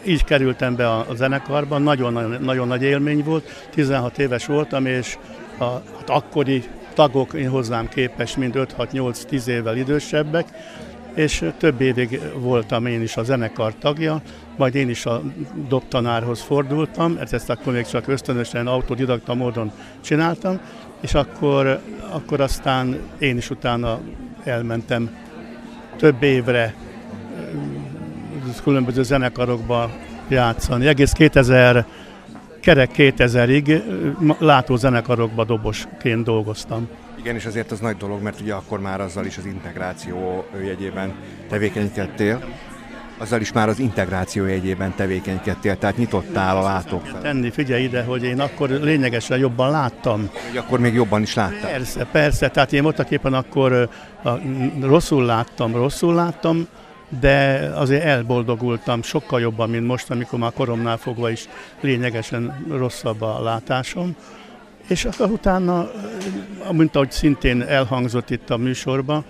így 0.05 0.23
kerültem 0.23 0.75
be 0.75 0.89
a, 0.89 1.05
a 1.09 1.15
zenekarban, 1.15 1.81
nagyon, 1.81 2.13
nagyon, 2.13 2.41
nagyon 2.41 2.67
nagy 2.67 2.81
élmény 2.81 3.23
volt, 3.23 3.67
16 3.69 4.19
éves 4.19 4.45
voltam, 4.45 4.85
és 4.85 5.17
a, 5.57 5.63
hát 5.63 6.09
akkori 6.09 6.63
tagok 6.95 7.33
én 7.33 7.49
hozzám 7.49 7.87
képes, 7.87 8.37
mind 8.37 8.53
5-6-8-10 8.77 9.47
évvel 9.47 9.77
idősebbek, 9.77 10.45
és 11.13 11.45
több 11.57 11.81
évig 11.81 12.21
voltam 12.37 12.85
én 12.85 13.01
is 13.01 13.17
a 13.17 13.23
zenekar 13.23 13.73
tagja, 13.79 14.21
majd 14.57 14.75
én 14.75 14.89
is 14.89 15.05
a 15.05 15.21
dobtanárhoz 15.67 16.41
fordultam, 16.41 17.17
ezt 17.31 17.49
akkor 17.49 17.73
még 17.73 17.85
csak 17.85 18.07
ösztönösen, 18.07 18.67
autodidakta 18.67 19.33
módon 19.33 19.71
csináltam, 20.01 20.59
és 21.01 21.13
akkor, 21.13 21.79
akkor 22.09 22.41
aztán 22.41 22.99
én 23.19 23.37
is 23.37 23.49
utána 23.49 23.99
elmentem 24.43 25.17
több 25.97 26.23
évre 26.23 26.73
különböző 28.63 29.03
zenekarokba 29.03 29.91
játszani. 30.27 30.87
Egész 30.87 31.11
2000, 31.11 31.85
kerek 32.65 32.91
2000-ig 32.97 33.81
látózenekarokba 34.37 35.43
dobosként 35.43 36.23
dolgoztam. 36.23 36.87
Igen, 37.19 37.35
és 37.35 37.45
azért 37.45 37.71
az 37.71 37.79
nagy 37.79 37.97
dolog, 37.97 38.21
mert 38.21 38.41
ugye 38.41 38.53
akkor 38.53 38.79
már 38.79 39.01
azzal 39.01 39.25
is 39.25 39.37
az 39.37 39.45
integráció 39.45 40.45
jegyében 40.63 41.13
tevékenykedtél. 41.49 42.43
Azzal 43.17 43.41
is 43.41 43.51
már 43.51 43.69
az 43.69 43.79
integráció 43.79 44.45
jegyében 44.45 44.93
tevékenykedtél, 44.95 45.77
tehát 45.77 45.97
nyitottál 45.97 46.57
a 46.57 46.61
látók. 46.61 47.19
Tenni, 47.21 47.49
figyelj 47.51 47.83
ide, 47.83 48.03
hogy 48.03 48.23
én 48.23 48.39
akkor 48.39 48.69
lényegesen 48.69 49.37
jobban 49.37 49.71
láttam. 49.71 50.29
Hogy 50.47 50.57
akkor 50.57 50.79
még 50.79 50.93
jobban 50.93 51.21
is 51.21 51.33
láttam. 51.33 51.69
Persze, 51.69 52.07
persze, 52.11 52.49
tehát 52.49 52.73
én 52.73 52.83
voltak 52.83 53.11
éppen 53.11 53.33
akkor 53.33 53.89
a, 54.23 54.29
rosszul 54.81 55.25
láttam, 55.25 55.75
rosszul 55.75 56.13
láttam, 56.13 56.67
de 57.09 57.71
azért 57.75 58.03
elboldogultam 58.03 59.01
sokkal 59.01 59.39
jobban, 59.39 59.69
mint 59.69 59.87
most, 59.87 60.11
amikor 60.11 60.39
már 60.39 60.53
koromnál 60.53 60.97
fogva 60.97 61.29
is 61.29 61.47
lényegesen 61.79 62.65
rosszabb 62.69 63.21
a 63.21 63.43
látásom. 63.43 64.15
És 64.87 65.05
akkor 65.05 65.29
utána, 65.29 65.91
mint 66.71 66.95
ahogy 66.95 67.11
szintén 67.11 67.61
elhangzott 67.61 68.29
itt 68.29 68.49
a 68.49 68.57
műsorban, 68.57 69.25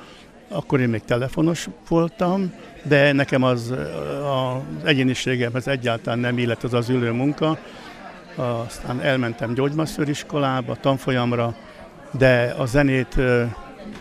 akkor 0.49 0.79
én 0.79 0.89
még 0.89 1.01
telefonos 1.01 1.67
voltam, 1.87 2.53
de 2.83 3.11
nekem 3.11 3.43
az, 3.43 3.73
az 4.23 4.85
egyéniségemhez 4.85 5.67
egyáltalán 5.67 6.19
nem 6.19 6.37
illet 6.37 6.63
az 6.63 6.73
az 6.73 6.89
ülő 6.89 7.11
munka. 7.11 7.57
Aztán 8.35 9.01
elmentem 9.01 9.53
gyógymasszőriskolába, 9.53 10.75
tanfolyamra, 10.75 11.55
de 12.11 12.55
a 12.57 12.65
zenét 12.65 13.15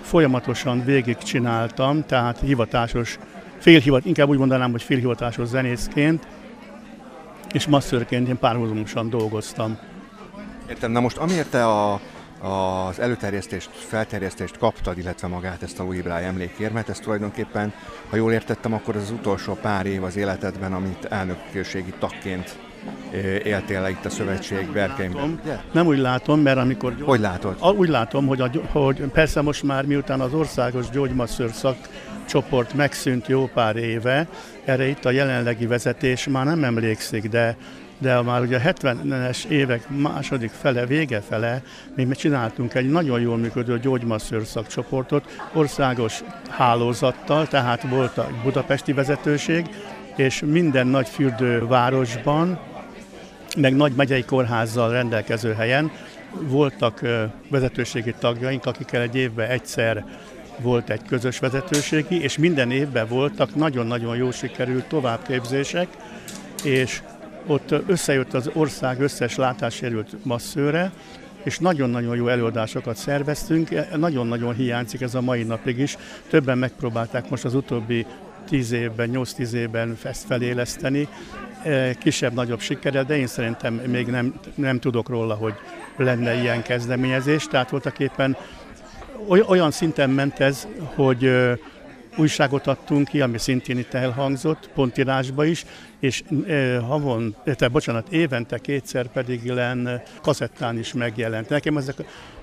folyamatosan 0.00 0.84
végigcsináltam, 0.84 2.06
tehát 2.06 2.40
hivatásos, 2.40 3.18
félhivat, 3.64 4.04
inkább 4.04 4.28
úgy 4.28 4.38
mondanám, 4.38 4.70
hogy 4.70 4.82
félhivatásos 4.82 5.48
zenészként, 5.48 6.26
és 7.52 7.66
masszörként 7.66 8.28
én 8.28 8.38
párhuzamosan 8.38 9.10
dolgoztam. 9.10 9.78
Értem, 10.68 10.92
na 10.92 11.00
most 11.00 11.16
amiért 11.16 11.50
te 11.50 11.66
a, 11.66 12.00
az 12.44 13.00
előterjesztést, 13.00 13.70
felterjesztést 13.72 14.58
kaptad, 14.58 14.98
illetve 14.98 15.28
magát 15.28 15.62
ezt 15.62 15.78
a 15.78 15.82
Louis 15.82 16.02
Braille 16.02 16.26
emlékérmet, 16.26 16.88
ez 16.88 16.98
tulajdonképpen, 16.98 17.72
ha 18.10 18.16
jól 18.16 18.32
értettem, 18.32 18.72
akkor 18.72 18.96
ez 18.96 19.02
az 19.02 19.10
utolsó 19.10 19.54
pár 19.54 19.86
év 19.86 20.04
az 20.04 20.16
életedben, 20.16 20.72
amit 20.72 21.04
elnökségi 21.04 21.94
tagként 21.98 22.58
éltél 23.44 23.86
itt 23.86 24.04
a 24.04 24.10
szövetség 24.10 24.72
berkeimben. 24.72 25.40
Nem 25.72 25.86
úgy 25.86 25.98
látom, 25.98 26.40
mert 26.40 26.58
amikor... 26.58 26.96
Hogy 27.00 27.20
látod? 27.20 27.74
Úgy 27.76 27.88
látom, 27.88 28.26
hogy, 28.26 28.40
a, 28.40 28.50
hogy 28.72 29.00
persze 29.00 29.40
most 29.40 29.62
már 29.62 29.84
miután 29.84 30.20
az 30.20 30.32
országos 30.32 30.90
gyógymasször 30.90 31.50
szakcsoport 31.52 32.74
megszűnt 32.74 33.26
jó 33.26 33.46
pár 33.46 33.76
éve, 33.76 34.26
erre 34.64 34.86
itt 34.86 35.04
a 35.04 35.10
jelenlegi 35.10 35.66
vezetés 35.66 36.28
már 36.28 36.44
nem 36.44 36.64
emlékszik, 36.64 37.28
de 37.28 37.56
de 37.98 38.20
már 38.20 38.40
ugye 38.40 38.56
a 38.56 38.60
70-es 38.60 39.44
évek 39.44 39.88
második 39.88 40.50
fele, 40.50 40.86
vége 40.86 41.20
fele 41.20 41.62
mi 41.94 42.06
csináltunk 42.14 42.74
egy 42.74 42.90
nagyon 42.90 43.20
jól 43.20 43.36
működő 43.36 43.78
gyógymasször 43.78 44.44
szakcsoportot, 44.46 45.24
országos 45.52 46.22
hálózattal, 46.48 47.48
tehát 47.48 47.82
volt 47.82 48.18
a 48.18 48.28
budapesti 48.42 48.92
vezetőség, 48.92 49.66
és 50.16 50.42
minden 50.46 50.86
nagy 50.86 51.08
fürdővárosban, 51.08 52.58
meg 53.56 53.76
nagy 53.76 53.92
megyei 53.92 54.24
kórházzal 54.24 54.90
rendelkező 54.90 55.52
helyen 55.52 55.90
voltak 56.40 57.00
vezetőségi 57.50 58.14
tagjaink, 58.18 58.66
akikkel 58.66 59.00
egy 59.00 59.16
évben 59.16 59.50
egyszer 59.50 60.04
volt 60.60 60.90
egy 60.90 61.02
közös 61.02 61.38
vezetőségi, 61.38 62.22
és 62.22 62.38
minden 62.38 62.70
évben 62.70 63.08
voltak 63.08 63.54
nagyon-nagyon 63.54 64.16
jó 64.16 64.30
sikerült 64.30 64.84
továbbképzések, 64.84 65.88
és 66.64 67.02
ott 67.46 67.74
összejött 67.86 68.34
az 68.34 68.50
ország 68.52 69.00
összes 69.00 69.36
látássérült 69.36 70.24
masszőre, 70.24 70.92
és 71.42 71.58
nagyon-nagyon 71.58 72.16
jó 72.16 72.28
előadásokat 72.28 72.96
szerveztünk, 72.96 73.96
nagyon-nagyon 73.96 74.54
hiányzik 74.54 75.00
ez 75.00 75.14
a 75.14 75.20
mai 75.20 75.42
napig 75.42 75.78
is. 75.78 75.96
Többen 76.28 76.58
megpróbálták 76.58 77.30
most 77.30 77.44
az 77.44 77.54
utóbbi 77.54 78.06
10 78.48 78.72
évben, 78.72 79.10
8-10 79.12 79.52
évben 79.52 79.96
ezt 80.02 80.24
feléleszteni, 80.26 81.08
kisebb-nagyobb 81.98 82.60
sikerrel, 82.60 83.04
de 83.04 83.16
én 83.16 83.26
szerintem 83.26 83.74
még 83.74 84.06
nem, 84.06 84.34
nem 84.54 84.80
tudok 84.80 85.08
róla, 85.08 85.34
hogy 85.34 85.54
lenne 85.96 86.34
ilyen 86.34 86.62
kezdeményezés. 86.62 87.46
Tehát 87.46 87.70
voltak 87.70 87.98
éppen 87.98 88.36
olyan 89.46 89.70
szinten 89.70 90.10
ment 90.10 90.40
ez, 90.40 90.66
hogy 90.94 91.30
újságot 92.16 92.66
adtunk 92.66 93.08
ki, 93.08 93.20
ami 93.20 93.38
szintén 93.38 93.78
itt 93.78 93.94
elhangzott, 93.94 94.70
pontírásba 94.74 95.44
is, 95.44 95.64
és 96.00 96.22
e, 96.46 96.78
havon, 96.78 97.36
te, 97.44 97.68
bocsánat, 97.68 98.08
évente 98.08 98.58
kétszer 98.58 99.06
pedig 99.06 99.46
len 99.46 100.02
kazettán 100.22 100.78
is 100.78 100.92
megjelent. 100.92 101.48
Nekem 101.48 101.76
ezek 101.76 101.96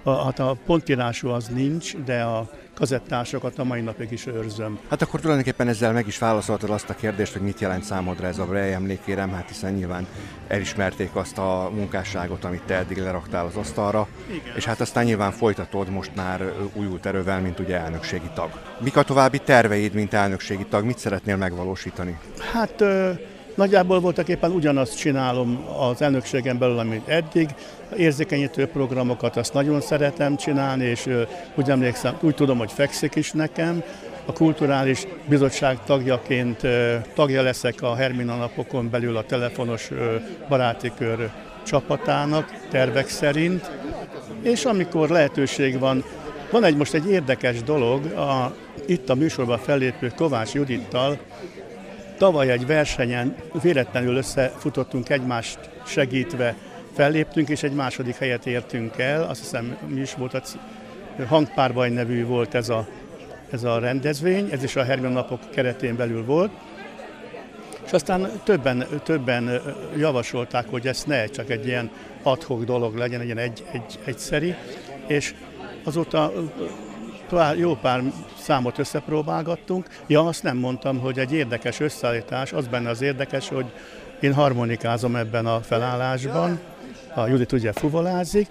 a, 0.03 0.23
hát 0.23 0.39
a 0.39 0.57
pontírású 0.65 1.27
az 1.27 1.47
nincs, 1.47 1.97
de 1.97 2.21
a 2.21 2.49
kazettásokat 2.73 3.59
a 3.59 3.63
mai 3.63 3.81
napig 3.81 4.11
is 4.11 4.25
őrzöm. 4.27 4.79
Hát 4.89 5.01
akkor 5.01 5.19
tulajdonképpen 5.19 5.67
ezzel 5.67 5.91
meg 5.91 6.07
is 6.07 6.17
válaszoltad 6.17 6.69
azt 6.69 6.89
a 6.89 6.95
kérdést, 6.95 7.33
hogy 7.33 7.41
mit 7.41 7.59
jelent 7.59 7.83
számodra 7.83 8.27
ez 8.27 8.37
a 8.37 8.45
Brej 8.45 8.73
emlékérem, 8.73 9.31
hát 9.31 9.47
hiszen 9.47 9.73
nyilván 9.73 10.07
elismerték 10.47 11.15
azt 11.15 11.37
a 11.37 11.71
munkásságot, 11.75 12.43
amit 12.43 12.63
te 12.63 12.75
eddig 12.75 12.97
leraktál 12.97 13.45
az 13.45 13.55
asztalra, 13.55 14.07
Igen. 14.29 14.55
és 14.55 14.65
hát 14.65 14.81
aztán 14.81 15.03
nyilván 15.03 15.31
folytatod 15.31 15.89
most 15.89 16.15
már 16.15 16.53
újult 16.73 17.05
erővel, 17.05 17.41
mint 17.41 17.59
ugye 17.59 17.77
elnökségi 17.77 18.29
tag. 18.33 18.49
Mik 18.79 18.97
a 18.97 19.03
további 19.03 19.39
terveid, 19.39 19.93
mint 19.93 20.13
elnökségi 20.13 20.65
tag? 20.65 20.85
Mit 20.85 20.97
szeretnél 20.97 21.35
megvalósítani? 21.35 22.19
Hát 22.53 22.83
Nagyjából 23.55 23.99
voltak 23.99 24.27
éppen 24.27 24.51
ugyanazt 24.51 24.97
csinálom 24.97 25.65
az 25.79 26.01
elnökségen 26.01 26.57
belül, 26.57 26.79
amit 26.79 27.07
eddig. 27.07 27.49
Érzékenyítő 27.97 28.67
programokat 28.67 29.37
azt 29.37 29.53
nagyon 29.53 29.81
szeretem 29.81 30.35
csinálni, 30.35 30.83
és 30.83 31.07
úgy 31.55 31.69
emlékszem, 31.69 32.17
úgy 32.21 32.35
tudom, 32.35 32.57
hogy 32.57 32.71
fekszik 32.71 33.15
is 33.15 33.31
nekem. 33.31 33.83
A 34.25 34.33
kulturális 34.33 35.07
bizottság 35.27 35.83
tagjaként 35.85 36.61
tagja 37.13 37.41
leszek 37.41 37.81
a 37.81 37.95
Hermina 37.95 38.35
napokon 38.35 38.89
belül 38.89 39.17
a 39.17 39.23
telefonos 39.23 39.89
baráti 40.49 40.91
kör 40.97 41.29
csapatának 41.65 42.53
tervek 42.69 43.09
szerint, 43.09 43.71
és 44.41 44.65
amikor 44.65 45.09
lehetőség 45.09 45.79
van, 45.79 46.03
van 46.51 46.63
egy 46.63 46.75
most 46.75 46.93
egy 46.93 47.09
érdekes 47.09 47.63
dolog, 47.63 48.05
a, 48.05 48.55
itt 48.85 49.09
a 49.09 49.15
műsorban 49.15 49.57
fellépő 49.57 50.11
Kovács 50.15 50.53
Judittal. 50.53 51.17
Tavaly 52.17 52.51
egy 52.51 52.65
versenyen 52.65 53.35
véletlenül 53.61 54.15
összefutottunk 54.15 55.09
egymást 55.09 55.59
segítve, 55.85 56.55
felléptünk, 56.93 57.49
és 57.49 57.63
egy 57.63 57.73
második 57.73 58.15
helyet 58.15 58.45
értünk 58.45 58.97
el. 58.97 59.23
Azt 59.23 59.39
hiszem, 59.39 59.77
mi 59.87 59.99
is 59.99 60.13
volt, 60.13 60.33
a 60.33 60.41
hangpárbaj 61.27 61.89
nevű 61.89 62.25
volt 62.25 62.55
ez 62.55 62.69
a, 62.69 62.87
ez 63.51 63.63
a 63.63 63.79
rendezvény, 63.79 64.49
ez 64.51 64.63
is 64.63 64.75
a 64.75 64.83
Hermione 64.83 65.13
napok 65.13 65.39
keretén 65.49 65.95
belül 65.95 66.25
volt. 66.25 66.51
És 67.85 67.91
aztán 67.91 68.31
többen, 68.43 68.85
többen 69.03 69.61
javasolták, 69.97 70.69
hogy 70.69 70.87
ez 70.87 71.03
ne 71.03 71.25
csak 71.25 71.49
egy 71.49 71.65
ilyen 71.65 71.91
adhok 72.23 72.63
dolog 72.63 72.95
legyen, 72.95 73.21
egy 73.21 73.37
egy, 73.37 73.63
egy, 73.71 73.99
egyszeri, 74.05 74.55
és 75.07 75.35
azóta 75.83 76.31
pár, 77.29 77.57
jó 77.57 77.75
pár 77.75 78.01
számot 78.39 78.77
összepróbálgattunk. 78.77 79.85
Ja, 80.07 80.27
azt 80.27 80.43
nem 80.43 80.57
mondtam, 80.57 80.99
hogy 80.99 81.19
egy 81.19 81.33
érdekes 81.33 81.79
összeállítás, 81.79 82.53
az 82.53 82.67
benne 82.67 82.89
az 82.89 83.01
érdekes, 83.01 83.49
hogy 83.49 83.65
én 84.19 84.33
harmonikázom 84.33 85.15
ebben 85.15 85.45
a 85.45 85.61
felállásban, 85.61 86.59
a 87.15 87.27
Judit 87.27 87.51
ugye 87.51 87.71
fuvolázik, 87.73 88.47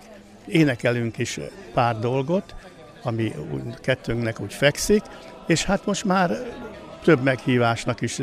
énekelünk 0.47 1.19
is 1.19 1.39
pár 1.75 1.99
dolgot, 1.99 2.55
ami 3.03 3.33
kettőnknek 3.81 4.41
úgy 4.41 4.55
fekszik, 4.55 5.03
és 5.47 5.65
hát 5.65 5.87
most 5.87 6.05
már 6.05 6.31
több 7.03 7.23
meghívásnak 7.23 8.01
is, 8.01 8.19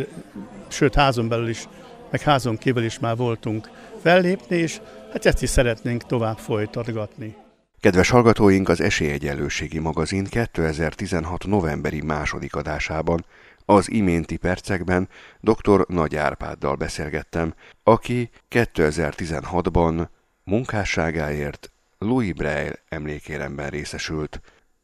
sőt 0.67 0.96
házon 0.96 1.27
belül 1.27 1.50
is, 1.50 1.67
meg 2.12 2.22
házon 2.22 2.58
kívül 2.58 2.84
is 2.84 3.00
már 3.00 3.15
voltunk 3.15 3.70
fellépni, 4.01 4.58
és 4.58 4.79
hát 5.12 5.25
ezt 5.25 5.41
is 5.41 5.50
szeretnénk 5.50 6.06
tovább 6.06 6.38
folytatgatni. 6.38 7.36
Kedves 7.79 8.10
hallgatóink, 8.10 8.70
az 8.70 8.82
Esélyegyenlőségi 8.82 9.79
magazin 9.79 10.24
2016. 10.24 11.46
novemberi 11.46 12.01
második 12.01 12.56
adásában 12.56 13.25
az 13.65 13.91
iménti 13.91 14.38
percekben 14.38 15.10
dr. 15.39 15.86
Nagy 15.88 16.15
Árpáddal 16.15 16.75
beszélgettem, 16.75 17.53
aki 17.84 18.29
2016-ban 18.50 20.08
munkásságáért 20.47 21.71
Louis 21.97 22.33
Braille 22.33 22.79
emlékéremben 22.89 23.69
részesült. 23.69 24.41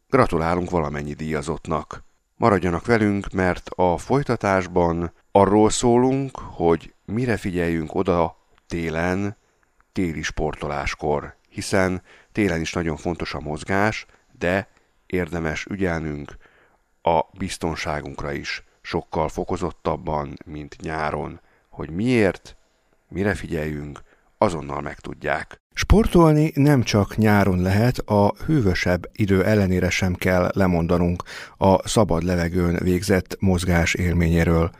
Gratulálunk 0.10 0.70
valamennyi 0.70 1.14
díjazottnak! 1.14 2.04
Maradjanak 2.36 2.86
velünk, 2.86 3.32
mert 3.32 3.70
a 3.76 3.98
folytatásban 3.98 5.14
arról 5.32 5.70
szólunk, 5.70 6.38
hogy 6.38 6.94
mire 7.06 7.38
figyeljünk 7.38 7.96
oda 7.96 8.38
télen, 8.68 9.38
téli 9.92 10.22
sportoláskor, 10.22 11.36
hiszen 11.50 12.02
Télen 12.34 12.62
is 12.62 12.74
nagyon 12.74 12.98
fontos 12.98 13.34
a 13.34 13.40
mozgás, 13.40 14.06
de 14.38 14.68
érdemes 15.06 15.66
ügyelnünk 15.66 16.38
a 17.02 17.22
biztonságunkra 17.38 18.32
is, 18.32 18.64
sokkal 18.82 19.30
fokozottabban, 19.30 20.38
mint 20.46 20.82
nyáron. 20.82 21.40
Hogy 21.70 21.90
miért, 21.90 22.56
mire 23.08 23.34
figyeljünk, 23.34 24.02
azonnal 24.44 24.82
megtudják. 24.82 25.62
Sportolni 25.74 26.52
nem 26.56 26.84
csak 26.84 27.18
nyáron 27.18 27.62
lehet, 27.62 27.98
a 27.98 28.34
hűvösebb 28.46 29.10
idő 29.12 29.44
ellenére 29.44 29.90
sem 29.90 30.14
kell 30.14 30.52
lemondanunk 30.54 31.24
a 31.58 31.88
szabad 31.88 32.24
levegőn 32.24 32.80
végzett 32.82 33.38
mozgás 33.40 33.94
élményéről. 33.94 34.72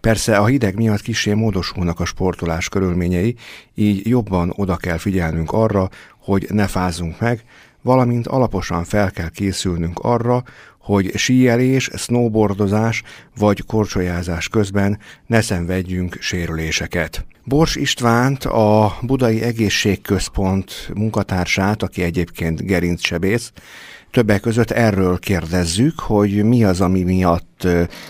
Persze 0.00 0.36
a 0.36 0.46
hideg 0.46 0.76
miatt 0.76 1.00
kisé 1.00 1.32
módosulnak 1.32 2.00
a 2.00 2.04
sportolás 2.04 2.68
körülményei, 2.68 3.36
így 3.74 4.08
jobban 4.08 4.52
oda 4.56 4.76
kell 4.76 4.98
figyelnünk 4.98 5.52
arra, 5.52 5.88
hogy 6.18 6.46
ne 6.48 6.66
fázzunk 6.66 7.20
meg, 7.20 7.44
valamint 7.82 8.26
alaposan 8.26 8.84
fel 8.84 9.10
kell 9.10 9.28
készülnünk 9.28 9.98
arra, 9.98 10.42
hogy 10.82 11.16
síelés, 11.16 11.90
snowboardozás 11.96 13.02
vagy 13.36 13.64
korcsolyázás 13.66 14.48
közben 14.48 14.98
ne 15.26 15.40
szenvedjünk 15.40 16.16
sérüléseket. 16.20 17.24
Bors 17.44 17.76
Istvánt, 17.76 18.44
a 18.44 18.98
Budai 19.02 19.42
Egészségközpont 19.42 20.90
munkatársát, 20.94 21.82
aki 21.82 22.02
egyébként 22.02 22.66
gerincsebész, 22.66 23.52
Többek 24.12 24.40
között 24.40 24.70
erről 24.70 25.18
kérdezzük, 25.18 26.00
hogy 26.00 26.44
mi 26.44 26.64
az, 26.64 26.80
ami 26.80 27.02
miatt 27.02 27.66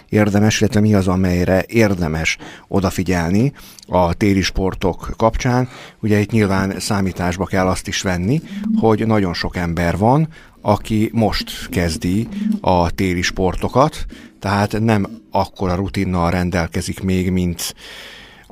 érdemes, 0.09 0.61
illetve 0.61 0.81
mi 0.81 0.95
az, 0.95 1.09
amelyre 1.09 1.65
érdemes 1.67 2.37
odafigyelni 2.69 3.53
a 3.87 4.15
téli 4.15 4.41
sportok 4.41 5.15
kapcsán. 5.17 5.69
Ugye 6.01 6.21
itt 6.21 6.31
nyilván 6.31 6.81
számításba 6.81 7.45
kell 7.45 7.67
azt 7.67 7.89
is 7.89 8.03
venni, 8.03 8.43
hogy 8.77 9.07
nagyon 9.07 9.35
sok 9.35 9.57
ember 9.57 9.97
van, 9.97 10.29
aki 10.61 11.11
most 11.13 11.69
kezdi 11.69 12.29
a 12.61 12.91
téli 12.91 13.23
sportokat, 13.23 14.07
tehát 14.39 14.81
nem 14.81 15.07
akkora 15.31 15.75
rutinnal 15.75 16.31
rendelkezik 16.31 17.03
még, 17.03 17.31
mint 17.31 17.75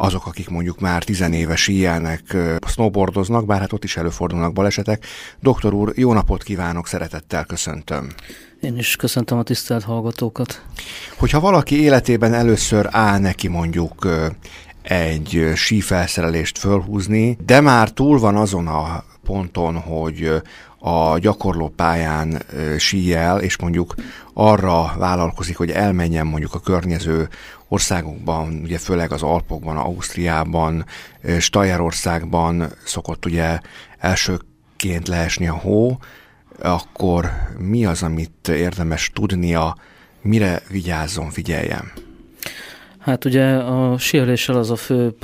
azok, 0.00 0.26
akik 0.26 0.48
mondjuk 0.48 0.80
már 0.80 1.04
tizenéve 1.04 1.56
síelnek, 1.56 2.36
snowboardoznak, 2.66 3.46
bár 3.46 3.60
hát 3.60 3.72
ott 3.72 3.84
is 3.84 3.96
előfordulnak 3.96 4.52
balesetek. 4.52 5.06
Doktor 5.40 5.74
úr, 5.74 5.92
jó 5.96 6.12
napot 6.12 6.42
kívánok, 6.42 6.86
szeretettel 6.86 7.44
köszöntöm. 7.44 8.08
Én 8.60 8.78
is 8.78 8.96
köszöntöm 8.96 9.38
a 9.38 9.42
tisztelt 9.42 9.82
hallgatókat. 9.82 10.62
Hogyha 11.16 11.40
valaki 11.40 11.80
életében 11.80 12.34
először 12.34 12.88
áll 12.90 13.18
neki 13.18 13.48
mondjuk 13.48 14.08
egy 14.82 15.52
sífelszerelést 15.54 16.58
fölhúzni, 16.58 17.36
de 17.46 17.60
már 17.60 17.90
túl 17.90 18.18
van 18.18 18.36
azon 18.36 18.66
a 18.66 19.04
ponton, 19.24 19.74
hogy 19.76 20.42
a 20.78 21.18
gyakorló 21.18 21.68
pályán 21.68 22.42
síjel, 22.78 23.40
és 23.40 23.58
mondjuk 23.58 23.94
arra 24.34 24.94
vállalkozik, 24.98 25.56
hogy 25.56 25.70
elmenjen 25.70 26.26
mondjuk 26.26 26.54
a 26.54 26.60
környező 26.60 27.28
országokban, 27.70 28.60
ugye 28.62 28.78
főleg 28.78 29.12
az 29.12 29.22
Alpokban, 29.22 29.76
Ausztriában, 29.76 30.84
Stajerországban 31.38 32.72
szokott 32.84 33.26
ugye 33.26 33.60
elsőként 33.98 35.08
leesni 35.08 35.48
a 35.48 35.54
hó, 35.54 35.98
akkor 36.62 37.30
mi 37.58 37.84
az, 37.84 38.02
amit 38.02 38.48
érdemes 38.48 39.10
tudnia, 39.14 39.76
mire 40.22 40.62
vigyázzon, 40.68 41.30
figyeljem? 41.30 41.92
Hát 42.98 43.24
ugye 43.24 43.54
a 43.54 43.98
sérüléssel 43.98 44.56
az 44.56 44.70
a 44.70 44.76
fő 44.76 45.14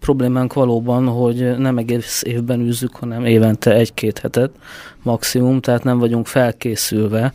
problémánk 0.00 0.52
valóban, 0.52 1.06
hogy 1.06 1.58
nem 1.58 1.78
egész 1.78 2.22
évben 2.26 2.60
űzzük, 2.60 2.96
hanem 2.96 3.24
évente 3.24 3.72
egy-két 3.74 4.18
hetet 4.18 4.50
maximum, 5.02 5.60
tehát 5.60 5.84
nem 5.84 5.98
vagyunk 5.98 6.26
felkészülve 6.26 7.32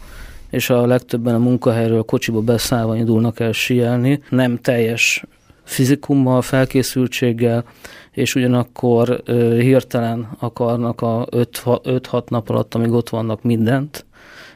és 0.50 0.70
a 0.70 0.86
legtöbben 0.86 1.36
a 1.36 1.40
munkahelyről 1.40 2.04
kocsiba 2.04 2.42
beszállva 2.42 2.96
indulnak 2.96 3.40
el 3.40 3.52
sielni, 3.52 4.22
nem 4.30 4.58
teljes 4.58 5.24
fizikummal, 5.64 6.42
felkészültséggel, 6.42 7.64
és 8.12 8.36
ugyanakkor 8.36 9.22
ö, 9.26 9.58
hirtelen 9.60 10.30
akarnak 10.40 11.02
a 11.02 11.28
5-6 11.32 12.30
nap 12.30 12.50
alatt, 12.50 12.74
amíg 12.74 12.92
ott 12.92 13.10
vannak 13.10 13.44
mindent, 13.44 14.06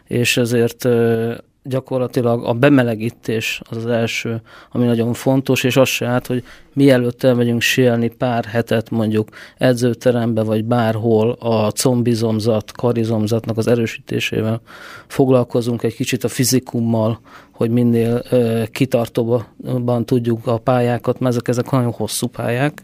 és 0.08 0.38
ezért 0.38 0.86
ö, 0.86 1.34
gyakorlatilag 1.70 2.46
a 2.46 2.54
bemelegítés 2.54 3.62
az 3.70 3.78
az 3.78 3.86
első, 3.86 4.42
ami 4.72 4.86
nagyon 4.86 5.14
fontos, 5.14 5.64
és 5.64 5.78
az 5.78 5.88
se 5.88 6.06
át, 6.06 6.28
hogy 6.28 6.44
mielőtt 6.74 7.24
elmegyünk 7.24 7.62
sélni 7.62 8.08
pár 8.08 8.46
hetet 8.46 8.90
mondjuk 8.90 9.30
edzőterembe, 9.58 10.44
vagy 10.44 10.66
bárhol 10.66 11.32
a 11.40 11.72
combizomzat, 11.72 12.72
karizomzatnak 12.72 13.58
az 13.58 13.68
erősítésével 13.68 14.62
foglalkozunk 15.08 15.84
egy 15.84 15.96
kicsit 15.96 16.24
a 16.24 16.28
fizikummal, 16.28 17.20
hogy 17.52 17.70
minél 17.70 18.22
ö, 18.30 18.64
kitartóban 18.72 20.06
tudjuk 20.06 20.48
a 20.48 20.58
pályákat, 20.58 21.20
mert 21.20 21.34
ezek, 21.34 21.48
ezek 21.48 21.72
nagyon 21.72 21.92
hosszú 21.92 22.28
pályák, 22.28 22.84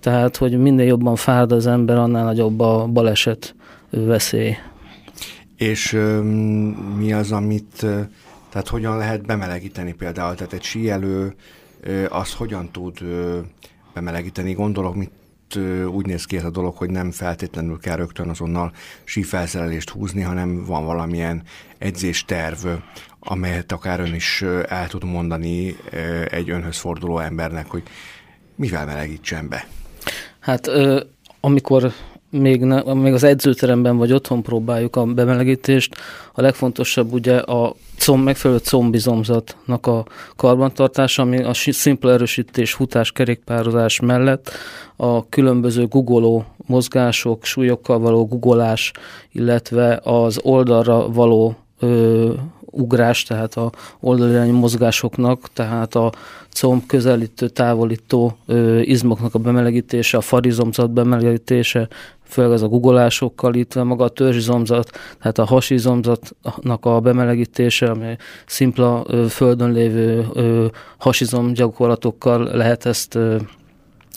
tehát 0.00 0.36
hogy 0.36 0.58
minél 0.58 0.86
jobban 0.86 1.16
fárad 1.16 1.52
az 1.52 1.66
ember, 1.66 1.96
annál 1.96 2.24
nagyobb 2.24 2.60
a 2.60 2.86
baleset 2.86 3.54
veszély. 3.90 4.56
És 5.60 5.98
mi 6.96 7.12
az, 7.12 7.32
amit, 7.32 7.86
tehát 8.48 8.68
hogyan 8.68 8.96
lehet 8.96 9.26
bemelegíteni 9.26 9.92
például, 9.92 10.34
tehát 10.34 10.52
egy 10.52 10.62
síelő, 10.62 11.34
az 12.08 12.34
hogyan 12.34 12.70
tud 12.70 12.98
bemelegíteni, 13.94 14.52
gondolok, 14.52 14.94
mit 14.94 15.10
úgy 15.86 16.06
néz 16.06 16.24
ki 16.24 16.36
ez 16.36 16.44
a 16.44 16.50
dolog, 16.50 16.76
hogy 16.76 16.90
nem 16.90 17.10
feltétlenül 17.10 17.78
kell 17.78 17.96
rögtön 17.96 18.28
azonnal 18.28 18.72
sífelszerelést 19.04 19.90
húzni, 19.90 20.20
hanem 20.20 20.64
van 20.64 20.84
valamilyen 20.84 21.42
edzésterv, 21.78 22.66
amelyet 23.18 23.72
akár 23.72 24.00
ön 24.00 24.14
is 24.14 24.42
el 24.68 24.88
tud 24.88 25.04
mondani 25.04 25.76
egy 26.30 26.50
önhöz 26.50 26.76
forduló 26.76 27.18
embernek, 27.18 27.66
hogy 27.66 27.82
mivel 28.54 28.86
melegítsen 28.86 29.48
be. 29.48 29.66
Hát 30.38 30.70
amikor 31.40 31.92
még, 32.30 32.60
ne, 32.60 32.94
még 32.94 33.12
az 33.12 33.24
edzőteremben 33.24 33.96
vagy 33.96 34.12
otthon 34.12 34.42
próbáljuk 34.42 34.96
a 34.96 35.04
bemelegítést, 35.04 35.94
a 36.32 36.40
legfontosabb 36.40 37.12
ugye 37.12 37.36
a 37.36 37.74
comb, 37.98 38.24
megfelelő 38.24 38.60
combizomzatnak 38.60 39.86
a 39.86 40.04
karbantartása, 40.36 41.22
ami 41.22 41.42
a 41.42 41.54
szimpla 41.54 42.12
erősítés, 42.12 42.72
futás, 42.72 43.12
kerékpározás 43.12 44.00
mellett 44.00 44.50
a 44.96 45.28
különböző 45.28 45.86
guggoló 45.86 46.44
mozgások, 46.66 47.44
súlyokkal 47.44 47.98
való 47.98 48.26
guggolás, 48.26 48.92
illetve 49.32 50.00
az 50.02 50.38
oldalra 50.42 51.08
való 51.08 51.56
ö, 51.78 52.32
ugrás, 52.70 53.22
tehát 53.22 53.54
a 53.54 53.72
oldalirányú 54.00 54.52
mozgásoknak, 54.52 55.48
tehát 55.52 55.94
a 55.94 56.12
comb 56.50 56.86
közelítő, 56.86 57.48
távolító 57.48 58.36
izmoknak 58.80 59.34
a 59.34 59.38
bemelegítése, 59.38 60.16
a 60.16 60.20
farizomzat 60.20 60.90
bemelegítése, 60.90 61.88
főleg 62.22 62.52
az 62.52 62.62
a 62.62 62.68
guggolásokkal, 62.68 63.54
itt 63.54 63.74
maga 63.74 64.04
a 64.04 64.08
törzsizomzat, 64.08 64.90
tehát 65.18 65.38
a 65.38 65.44
hasizomzatnak 65.44 66.84
a 66.84 67.00
bemelegítése, 67.00 67.90
ami 67.90 68.16
szimpla 68.46 69.06
földön 69.28 69.72
lévő 69.72 70.26
hasizom 70.98 71.52
gyakorlatokkal 71.52 72.44
lehet 72.44 72.86
ezt 72.86 73.18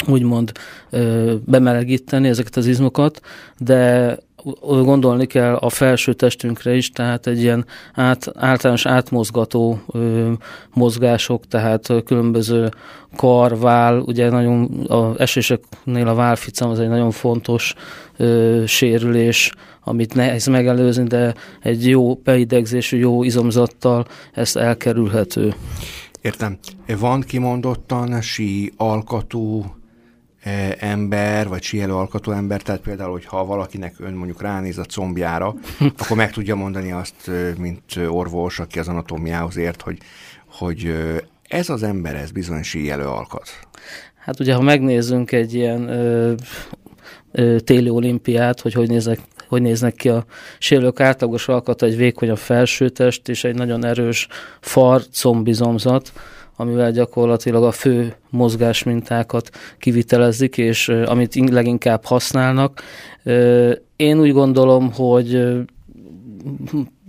úgymond 0.08 0.52
ö, 0.89 1.34
bemelegíteni 1.46 2.28
ezeket 2.28 2.56
az 2.56 2.66
izmokat, 2.66 3.22
de 3.58 4.18
gondolni 4.62 5.25
kell 5.25 5.56
a 5.56 5.69
felső 5.69 6.13
testünkre 6.13 6.75
is, 6.75 6.89
tehát 6.89 7.27
egy 7.27 7.41
ilyen 7.41 7.65
át, 7.93 8.32
általános 8.36 8.86
átmozgató 8.86 9.82
ö, 9.91 10.32
mozgások, 10.73 11.47
tehát 11.47 11.93
különböző 12.06 12.69
kar, 13.15 13.60
vál, 13.60 13.99
ugye 13.99 14.29
nagyon 14.29 14.86
a 14.88 15.21
eséseknél 15.21 16.08
a 16.08 16.13
válficam 16.13 16.69
az 16.69 16.79
egy 16.79 16.88
nagyon 16.88 17.12
fontos 17.12 17.73
ö, 18.17 18.63
sérülés, 18.67 19.51
amit 19.84 20.13
nehéz 20.13 20.47
megelőzni, 20.47 21.03
de 21.03 21.34
egy 21.62 21.88
jó 21.88 22.15
beidegzésű, 22.15 22.97
jó 22.97 23.23
izomzattal 23.23 24.06
ezt 24.34 24.58
elkerülhető. 24.58 25.53
Értem. 26.21 26.58
Van 26.99 27.21
kimondottan 27.21 28.21
sí 28.21 28.73
alkatú 28.77 29.65
ember, 30.79 31.47
vagy 31.47 31.62
síelő 31.62 31.93
alkotó 31.93 32.32
ember, 32.32 32.62
tehát 32.62 32.82
például, 32.82 33.12
hogyha 33.12 33.45
valakinek 33.45 33.95
ön 33.99 34.13
mondjuk 34.13 34.41
ránéz 34.41 34.77
a 34.77 34.84
combjára, 34.84 35.56
akkor 35.97 36.17
meg 36.17 36.32
tudja 36.32 36.56
mondani 36.56 36.91
azt, 36.91 37.32
mint 37.58 37.82
orvos, 38.08 38.60
aki 38.60 38.79
az 38.79 38.88
anatómiához 38.88 39.58
ért, 39.58 39.82
hogy, 39.82 39.97
hogy 40.45 40.95
ez 41.47 41.69
az 41.69 41.84
ember, 41.84 42.15
ez 42.15 42.32
bizony 42.32 42.63
síelő 42.63 43.06
alkat. 43.06 43.49
Hát 44.17 44.39
ugye, 44.39 44.53
ha 44.53 44.62
megnézzünk 44.62 45.32
egy 45.32 45.53
ilyen 45.53 45.88
ö, 45.88 46.34
ö, 47.32 47.60
téli 47.60 47.89
olimpiát, 47.89 48.60
hogy 48.60 48.73
hogy 48.73 48.89
néznek, 48.89 49.19
hogy 49.47 49.62
néznek 49.62 49.93
ki 49.93 50.10
a 50.10 50.25
sérülők 50.60 50.99
átlagos 50.99 51.47
alkat, 51.47 51.82
egy 51.82 51.97
vékony 51.97 52.29
a 52.29 52.36
felsőtest 52.36 53.29
és 53.29 53.43
egy 53.43 53.56
nagyon 53.56 53.86
erős 53.86 54.27
far 54.60 55.01
combizomzat, 55.08 56.12
amivel 56.56 56.92
gyakorlatilag 56.92 57.63
a 57.63 57.72
fő 57.72 58.16
mozgásmintákat 58.30 59.50
kivitelezik, 59.80 60.58
és 60.58 60.89
amit 60.89 61.50
leginkább 61.50 62.06
használnak. 62.06 62.82
Én 63.96 64.20
úgy 64.20 64.32
gondolom, 64.32 64.92
hogy 64.92 65.44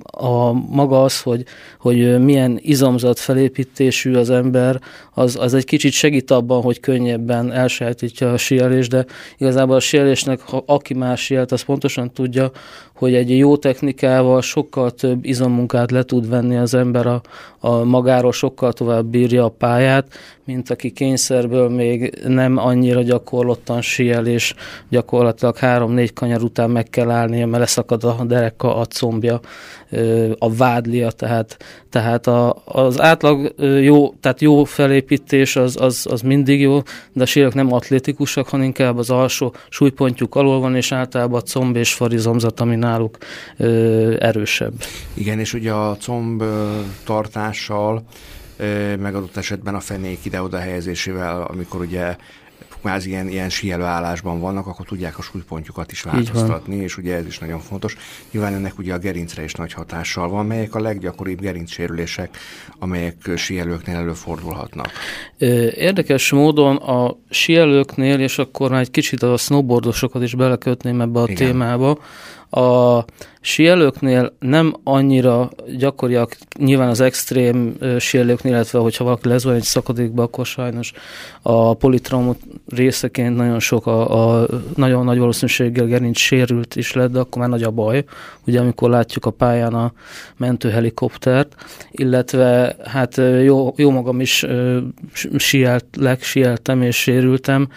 a 0.03 0.53
maga 0.53 1.03
az, 1.03 1.21
hogy, 1.21 1.45
hogy 1.79 2.25
milyen 2.25 2.59
izomzat 2.63 3.19
felépítésű 3.19 4.15
az 4.15 4.31
ember, 4.31 4.81
az, 5.13 5.37
az 5.41 5.55
egy 5.55 5.65
kicsit 5.65 5.93
segít 5.93 6.31
abban, 6.31 6.63
hogy 6.63 6.81
könnyebben 6.81 7.53
elsajátítja 7.53 8.33
a 8.33 8.37
síelést, 8.37 8.91
de 8.91 9.05
igazából 9.37 9.77
a 9.77 9.81
síelésnek, 9.81 10.41
ha 10.41 10.63
aki 10.67 10.95
más 10.95 11.25
sielt, 11.25 11.53
az 11.53 11.63
pontosan 11.63 12.13
tudja, 12.13 12.51
hogy 13.05 13.15
egy 13.15 13.37
jó 13.37 13.57
technikával 13.57 14.43
sokkal 14.43 14.91
több 14.91 15.25
izommunkát 15.25 15.91
le 15.91 16.03
tud 16.03 16.29
venni 16.29 16.57
az 16.57 16.75
ember 16.75 17.07
a, 17.07 17.21
a 17.59 17.85
magáról, 17.85 18.33
sokkal 18.33 18.73
tovább 18.73 19.07
bírja 19.07 19.45
a 19.45 19.49
pályát, 19.49 20.07
mint 20.45 20.71
aki 20.71 20.91
kényszerből 20.91 21.69
még 21.69 22.19
nem 22.27 22.57
annyira 22.57 23.03
gyakorlottan 23.03 23.81
siel, 23.83 24.27
és 24.27 24.55
gyakorlatilag 24.89 25.57
három-négy 25.57 26.13
kanyar 26.13 26.43
után 26.43 26.71
meg 26.71 26.91
kell 26.91 27.11
állnia, 27.11 27.47
mert 27.47 27.59
leszakad 27.63 28.05
a 28.05 28.25
dereka, 28.27 28.77
a 28.77 28.85
combja, 28.85 29.41
a 30.39 30.55
vádlia, 30.55 31.11
tehát, 31.11 31.57
tehát 31.91 32.27
a, 32.27 32.57
az 32.65 33.01
átlag 33.01 33.55
jó, 33.83 34.15
tehát 34.21 34.41
jó 34.41 34.65
felépítés 34.65 35.57
az, 35.57 35.77
az, 35.81 36.07
az 36.11 36.21
mindig 36.21 36.61
jó, 36.61 36.79
de 37.13 37.23
a 37.23 37.27
sírek 37.27 37.55
nem 37.55 37.73
atlétikusak, 37.73 38.49
hanem 38.49 38.67
inkább 38.67 38.99
az 38.99 39.11
alsó 39.11 39.55
súlypontjuk 39.69 40.35
alól 40.35 40.61
van, 40.61 40.77
és 40.77 40.93
általában 40.93 41.41
a 41.41 41.51
comb 41.51 41.77
és 41.77 41.95
farizomzat, 41.95 42.61
ami 42.61 42.77
náluk 42.95 43.19
erősebb. 44.19 44.73
Igen, 45.15 45.39
és 45.39 45.55
ugye 45.55 45.73
a 45.73 45.97
comb 45.97 46.43
tartással, 47.05 48.05
megadott 48.99 49.37
esetben 49.37 49.75
a 49.75 49.81
fenék 49.81 50.25
ide-oda 50.25 50.59
helyezésével, 50.59 51.43
amikor 51.43 51.81
ugye 51.81 52.17
kvázi 52.81 53.09
ilyen, 53.09 53.29
ilyen 53.29 53.49
síelő 53.49 53.83
állásban 53.83 54.41
vannak, 54.41 54.67
akkor 54.67 54.87
tudják 54.87 55.19
a 55.19 55.23
súlypontjukat 55.23 55.93
is 55.93 56.03
változtatni, 56.03 56.77
és 56.77 56.97
ugye 56.97 57.17
ez 57.17 57.27
is 57.27 57.39
nagyon 57.39 57.61
fontos. 57.61 57.97
Nyilván 58.31 58.55
ennek 58.55 58.79
ugye 58.79 58.95
a 58.95 58.99
gerincre 58.99 59.45
is 59.45 59.53
nagy 59.53 59.73
hatással 59.73 60.29
van, 60.29 60.47
melyek 60.47 60.75
a 60.75 60.81
leggyakoribb 60.81 61.41
gerincsérülések, 61.41 62.37
amelyek 62.79 63.17
síelőknél 63.37 63.97
előfordulhatnak. 63.97 64.91
Érdekes 65.75 66.31
módon 66.31 66.77
a 66.77 67.17
síelőknél, 67.31 68.21
és 68.21 68.39
akkor 68.39 68.71
már 68.71 68.81
egy 68.81 68.91
kicsit 68.91 69.23
a 69.23 69.37
snowboardosokat 69.37 70.23
is 70.23 70.35
belekötném 70.35 71.01
ebbe 71.01 71.21
a 71.21 71.25
Igen. 71.29 71.37
témába, 71.37 71.99
a 72.55 73.05
síelőknél 73.41 74.37
nem 74.39 74.75
annyira 74.85 75.51
gyakoriak, 75.79 76.37
nyilván 76.59 76.89
az 76.89 77.01
extrém 77.01 77.77
síelőknél, 77.99 78.53
illetve 78.53 78.79
hogyha 78.79 79.05
valaki 79.05 79.29
lezuhan 79.29 79.57
egy 79.57 79.63
szakadékba, 79.63 80.23
akkor 80.23 80.47
sajnos 80.47 80.93
a 81.43 81.75
politraumot 81.75 82.39
részeként 82.69 83.37
nagyon 83.37 83.61
sok, 83.61 83.87
a, 83.87 84.41
a 84.41 84.47
nagyon 84.77 85.05
nagy 85.05 85.19
valószínűséggel 85.19 85.87
gerinc 85.87 86.19
sérült 86.19 86.77
is 86.77 86.93
lett, 86.93 87.13
de 87.13 87.19
akkor 87.19 87.41
már 87.41 87.51
nagy 87.51 87.63
a 87.63 87.71
baj, 87.71 88.05
ugye 88.47 88.61
amikor 88.61 88.91
látjuk 88.91 89.27
a 89.27 89.31
pályán 89.31 89.75
a 89.75 89.93
mentőhelikoptert, 90.37 91.55
illetve 91.91 92.77
hát 92.85 93.21
jó, 93.43 93.75
jó 93.77 93.91
magam 93.91 94.21
is 94.21 94.47
sieltlek, 95.37 96.23
sieltem 96.23 96.83
és 96.83 96.97
sérültem, 96.97 97.69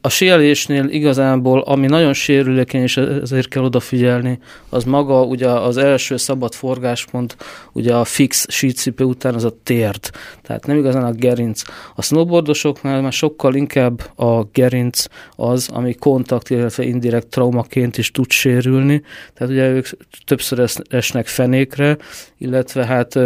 a 0.00 0.08
síelésnél 0.08 0.88
igazából, 0.88 1.60
ami 1.60 1.86
nagyon 1.86 2.12
sérülékeny, 2.12 2.82
és 2.82 2.96
ezért 2.96 3.48
kell 3.48 3.62
odafigyelni, 3.62 4.38
az 4.68 4.84
maga 4.84 5.22
ugye 5.22 5.48
az 5.48 5.76
első 5.76 6.16
szabad 6.16 6.54
forgáspont, 6.54 7.36
ugye 7.72 7.94
a 7.94 8.04
fix 8.04 8.46
sícipő 8.50 9.04
után 9.04 9.34
az 9.34 9.44
a 9.44 9.52
térd, 9.62 10.10
tehát 10.42 10.66
nem 10.66 10.76
igazán 10.76 11.04
a 11.04 11.12
gerinc. 11.12 11.62
A 11.94 12.02
snowboardosoknál 12.02 13.00
már 13.00 13.12
sokkal 13.12 13.54
inkább 13.54 14.18
a 14.18 14.44
gerinc 14.52 15.04
az, 15.36 15.68
ami 15.72 15.94
kontakt, 15.94 16.50
illetve 16.50 16.84
indirekt 16.84 17.26
traumaként 17.26 17.98
is 17.98 18.10
tud 18.10 18.30
sérülni, 18.30 19.02
tehát 19.34 19.52
ugye 19.52 19.70
ők 19.70 19.86
többször 20.24 20.70
esnek 20.88 21.26
fenékre, 21.26 21.96
illetve 22.38 22.86
hát 22.86 23.18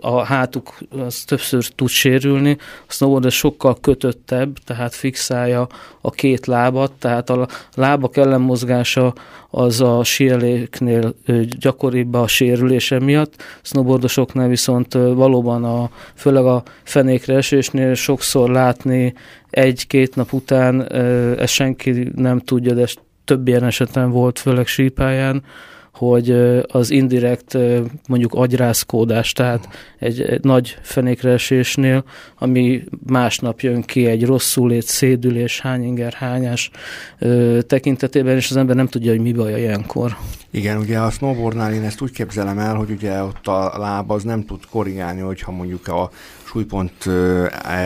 a 0.00 0.24
hátuk 0.24 0.78
az 0.90 1.24
többször 1.24 1.66
tud 1.66 1.88
sérülni, 1.88 2.56
a 2.88 2.92
snowboard 2.92 3.30
sokkal 3.30 3.76
kötöttebb, 3.80 4.56
tehát 4.64 4.94
fixálja 4.94 5.66
a 6.00 6.10
két 6.10 6.46
lábat, 6.46 6.92
tehát 6.92 7.30
a 7.30 7.48
lábak 7.74 8.16
ellenmozgása 8.16 9.14
az 9.50 9.80
a 9.80 10.04
sieléknél 10.04 11.14
gyakoribb 11.58 12.14
a 12.14 12.26
sérülése 12.26 12.98
miatt, 12.98 13.42
snowboardosoknál 13.62 14.48
viszont 14.48 14.92
valóban 14.92 15.64
a, 15.64 15.90
főleg 16.14 16.44
a 16.44 16.62
fenékre 16.82 17.34
esésnél 17.34 17.94
sokszor 17.94 18.50
látni 18.50 19.14
egy-két 19.50 20.14
nap 20.14 20.32
után, 20.32 20.92
ezt 21.38 21.52
senki 21.52 22.10
nem 22.14 22.38
tudja, 22.38 22.74
de 22.74 22.86
több 23.24 23.48
ilyen 23.48 23.64
esetben 23.64 24.10
volt, 24.10 24.38
főleg 24.38 24.66
sípáján, 24.66 25.42
hogy 25.98 26.30
az 26.66 26.90
indirekt 26.90 27.56
mondjuk 28.08 28.34
agyrázkódás, 28.34 29.32
tehát 29.32 29.68
egy, 29.98 30.20
egy 30.20 30.44
nagy 30.44 30.76
fenékreesésnél, 30.82 32.04
ami 32.38 32.84
másnap 33.06 33.60
jön 33.60 33.82
ki 33.82 34.06
egy 34.06 34.24
rosszul 34.24 34.80
szédülés, 34.80 35.60
hányinger, 35.60 36.12
hányás 36.12 36.70
tekintetében, 37.66 38.36
és 38.36 38.50
az 38.50 38.56
ember 38.56 38.76
nem 38.76 38.86
tudja, 38.86 39.10
hogy 39.10 39.20
mi 39.20 39.32
baj 39.32 39.60
ilyenkor. 39.60 40.16
Igen, 40.50 40.76
ugye 40.78 40.98
a 40.98 41.10
snowboardnál 41.10 41.72
én 41.72 41.82
ezt 41.82 42.00
úgy 42.00 42.12
képzelem 42.12 42.58
el, 42.58 42.74
hogy 42.74 42.90
ugye 42.90 43.22
ott 43.22 43.46
a 43.46 43.78
láb 43.78 44.10
az 44.10 44.22
nem 44.22 44.44
tud 44.44 44.60
korrigálni, 44.70 45.20
hogyha 45.20 45.52
mondjuk 45.52 45.88
a 45.88 46.10
súlypont 46.44 47.04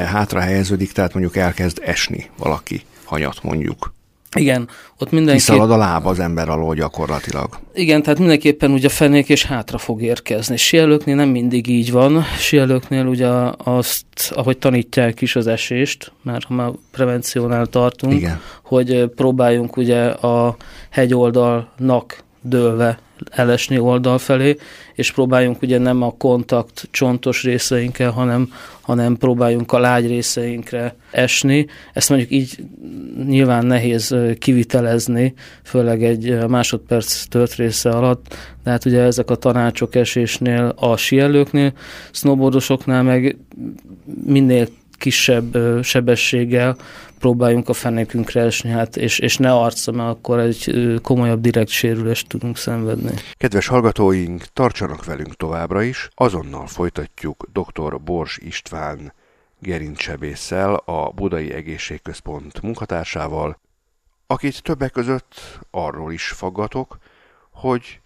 hátra 0.07 0.41
helyeződik, 0.41 0.93
tehát 0.93 1.13
mondjuk 1.13 1.37
elkezd 1.37 1.81
esni 1.85 2.31
valaki 2.39 2.83
hanyat 3.05 3.43
mondjuk. 3.43 3.93
Igen, 4.37 4.69
ott 4.99 5.11
mindenki... 5.11 5.41
Kiszalad 5.41 5.71
a 5.71 5.77
lába 5.77 6.11
az 6.11 6.19
ember 6.19 6.49
alól 6.49 6.75
gyakorlatilag. 6.75 7.59
Igen, 7.75 8.03
tehát 8.03 8.19
mindenképpen 8.19 8.71
ugye 8.71 8.89
fenék 8.89 9.29
és 9.29 9.45
hátra 9.45 9.79
fog 9.79 10.03
érkezni. 10.03 10.57
Sielőknél 10.57 11.15
nem 11.15 11.29
mindig 11.29 11.69
így 11.69 11.93
van. 11.93 12.23
Sielőknél 12.39 13.07
ugye 13.07 13.29
azt, 13.57 14.07
ahogy 14.31 14.59
tanítják 14.59 15.21
is 15.21 15.37
az 15.37 15.47
esést, 15.47 16.13
már 16.23 16.43
ha 16.49 16.55
már 16.55 16.71
prevenciónál 16.91 17.67
tartunk, 17.67 18.13
Igen. 18.13 18.41
hogy 18.63 19.07
próbáljunk 19.17 19.77
ugye 19.77 20.05
a 20.07 20.57
hegyoldalnak 20.91 22.25
dőlve 22.41 22.99
elesni 23.31 23.79
oldal 23.79 24.19
felé, 24.19 24.57
és 24.95 25.13
próbáljunk 25.13 25.63
ugye 25.63 25.79
nem 25.79 26.03
a 26.03 26.15
kontakt 26.19 26.89
csontos 26.91 27.43
részeinkkel, 27.43 28.11
hanem, 28.11 28.53
hanem 28.81 29.17
próbáljunk 29.17 29.73
a 29.73 29.79
lágy 29.79 30.07
részeinkre 30.07 30.97
esni. 31.11 31.67
Ezt 31.93 32.09
mondjuk 32.09 32.31
így 32.31 32.59
nyilván 33.27 33.67
nehéz 33.67 34.17
kivitelezni, 34.39 35.35
főleg 35.63 36.05
egy 36.05 36.49
másodperc 36.49 37.25
tört 37.25 37.55
része 37.55 37.91
alatt, 37.91 38.37
de 38.65 38.71
hát 38.71 38.85
ugye 38.85 39.01
ezek 39.01 39.31
a 39.31 39.37
tanácsok 39.37 39.95
esésnél, 39.95 40.73
a 40.77 40.97
sielőknél, 40.97 41.73
snowboardosoknál 42.11 43.03
meg 43.03 43.37
minél 44.25 44.67
kisebb 44.99 45.59
sebességgel 45.83 46.77
próbáljunk 47.23 47.69
a 47.69 47.73
fenekünkre 47.73 48.41
esni, 48.41 48.71
hát, 48.71 48.97
és, 48.97 49.19
és 49.19 49.37
ne 49.37 49.53
arca, 49.55 49.93
mert 49.93 50.09
akkor 50.09 50.39
egy 50.39 50.95
komolyabb 51.03 51.41
direkt 51.41 51.69
sérülést 51.69 52.29
tudunk 52.29 52.57
szenvedni. 52.57 53.15
Kedves 53.33 53.67
hallgatóink, 53.67 54.45
tartsanak 54.53 55.05
velünk 55.05 55.37
továbbra 55.37 55.83
is, 55.83 56.09
azonnal 56.15 56.67
folytatjuk 56.67 57.47
dr. 57.53 58.01
Bors 58.01 58.39
István 58.39 59.13
gerincsebésszel, 59.59 60.75
a 60.75 61.11
Budai 61.11 61.53
Egészségközpont 61.53 62.63
munkatársával, 62.63 63.59
akit 64.27 64.63
többek 64.63 64.91
között 64.91 65.59
arról 65.71 66.13
is 66.13 66.29
faggatok, 66.29 66.99
hogy 67.51 68.01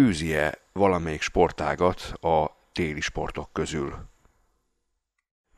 űzie 0.00 0.58
valamelyik 0.72 1.22
sportágat 1.22 2.00
a 2.20 2.56
téli 2.72 3.00
sportok 3.00 3.48
közül. 3.52 3.94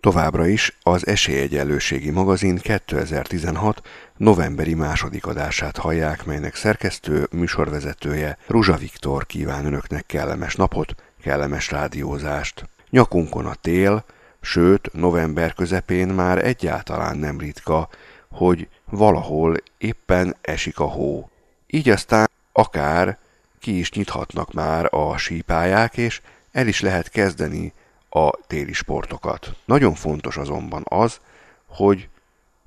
Továbbra 0.07 0.47
is 0.47 0.77
az 0.83 1.07
Esélyegyenlőségi 1.07 2.11
magazin 2.11 2.57
2016 2.57 3.83
novemberi 4.17 4.75
második 4.75 5.27
adását 5.27 5.77
hallják, 5.77 6.25
melynek 6.25 6.55
szerkesztő, 6.55 7.27
műsorvezetője 7.31 8.39
Ruzsa 8.47 8.77
Viktor 8.77 9.27
kíván 9.27 9.65
önöknek 9.65 10.07
kellemes 10.07 10.55
napot, 10.55 10.95
kellemes 11.23 11.71
rádiózást. 11.71 12.65
Nyakunkon 12.91 13.47
a 13.47 13.55
tél, 13.55 14.05
sőt 14.41 14.93
november 14.93 15.55
közepén 15.55 16.09
már 16.09 16.45
egyáltalán 16.45 17.17
nem 17.17 17.39
ritka, 17.39 17.89
hogy 18.29 18.69
valahol 18.91 19.57
éppen 19.79 20.37
esik 20.41 20.79
a 20.79 20.87
hó. 20.87 21.31
Így 21.67 21.89
aztán 21.89 22.31
akár 22.53 23.19
ki 23.61 23.79
is 23.79 23.93
nyithatnak 23.93 24.53
már 24.53 24.95
a 24.95 25.17
sípályák, 25.17 25.97
és 25.97 26.21
el 26.53 26.67
is 26.67 26.81
lehet 26.81 27.09
kezdeni 27.09 27.73
a 28.17 28.39
téli 28.47 28.73
sportokat. 28.73 29.55
Nagyon 29.65 29.95
fontos 29.95 30.37
azonban 30.37 30.83
az, 30.85 31.21
hogy 31.67 32.09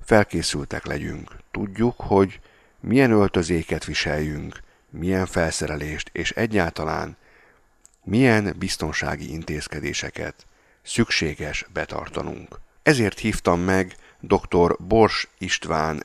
felkészültek 0.00 0.86
legyünk. 0.86 1.36
Tudjuk, 1.50 1.94
hogy 1.96 2.40
milyen 2.80 3.10
öltözéket 3.10 3.84
viseljünk, 3.84 4.60
milyen 4.90 5.26
felszerelést, 5.26 6.10
és 6.12 6.30
egyáltalán 6.30 7.16
milyen 8.04 8.54
biztonsági 8.58 9.32
intézkedéseket 9.32 10.46
szükséges 10.82 11.66
betartanunk. 11.72 12.60
Ezért 12.82 13.18
hívtam 13.18 13.60
meg 13.60 13.96
dr. 14.20 14.76
Bors 14.78 15.28
István 15.38 16.02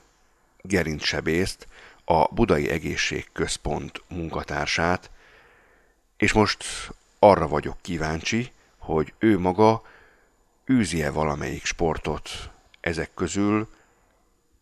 gerincsebészt, 0.60 1.66
a 2.04 2.34
Budai 2.34 2.68
Egészségközpont 2.68 4.02
munkatársát, 4.08 5.10
és 6.16 6.32
most 6.32 6.64
arra 7.18 7.48
vagyok 7.48 7.76
kíváncsi, 7.80 8.54
hogy 8.86 9.12
ő 9.18 9.38
maga 9.38 9.82
űzi-e 10.70 11.10
valamelyik 11.10 11.64
sportot 11.64 12.30
ezek 12.80 13.10
közül, 13.14 13.68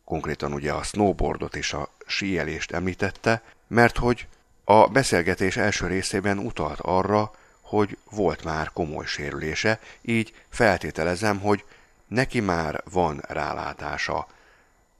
konkrétan 0.05 0.53
ugye 0.53 0.73
a 0.73 0.83
snowboardot 0.83 1.57
és 1.57 1.73
a 1.73 1.89
síelést 2.07 2.73
említette, 2.73 3.43
mert 3.67 3.97
hogy 3.97 4.27
a 4.65 4.87
beszélgetés 4.87 5.57
első 5.57 5.87
részében 5.87 6.39
utalt 6.39 6.81
arra, 6.81 7.31
hogy 7.61 7.97
volt 8.11 8.45
már 8.45 8.71
komoly 8.73 9.05
sérülése, 9.07 9.81
így 10.03 10.35
feltételezem, 10.49 11.41
hogy 11.41 11.65
neki 12.07 12.41
már 12.41 12.83
van 12.93 13.23
rálátása 13.29 14.27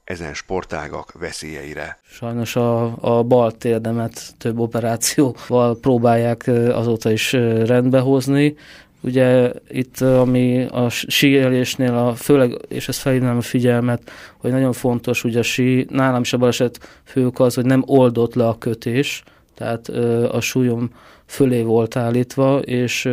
ezen 0.05 0.35
sportágak 0.35 1.13
veszélyeire. 1.13 1.99
Sajnos 2.07 2.57
a, 2.57 2.97
a 3.01 3.23
bal 3.23 3.53
térdemet 3.53 4.35
több 4.39 4.59
operációval 4.59 5.79
próbálják 5.81 6.47
azóta 6.69 7.11
is 7.11 7.33
rendbehozni, 7.63 8.57
Ugye 9.05 9.53
itt, 9.69 10.01
ami 10.01 10.67
a 10.71 10.89
síelésnél, 10.89 11.95
a, 11.95 12.15
főleg, 12.15 12.59
és 12.69 12.89
ezt 12.89 13.01
felhívnám 13.01 13.37
a 13.37 13.41
figyelmet, 13.41 14.11
hogy 14.39 14.51
nagyon 14.51 14.73
fontos, 14.73 15.25
ugye 15.25 15.39
a 15.39 15.43
sí, 15.43 15.87
nálam 15.91 16.21
is 16.21 16.33
a 16.33 16.39
baleset 16.39 17.01
fők 17.05 17.41
az, 17.41 17.55
hogy 17.55 17.65
nem 17.65 17.83
oldott 17.87 18.35
le 18.35 18.47
a 18.47 18.59
kötés, 18.59 19.23
tehát 19.55 19.89
a 20.29 20.41
súlyom 20.41 20.91
fölé 21.27 21.63
volt 21.63 21.97
állítva, 21.97 22.59
és 22.59 23.11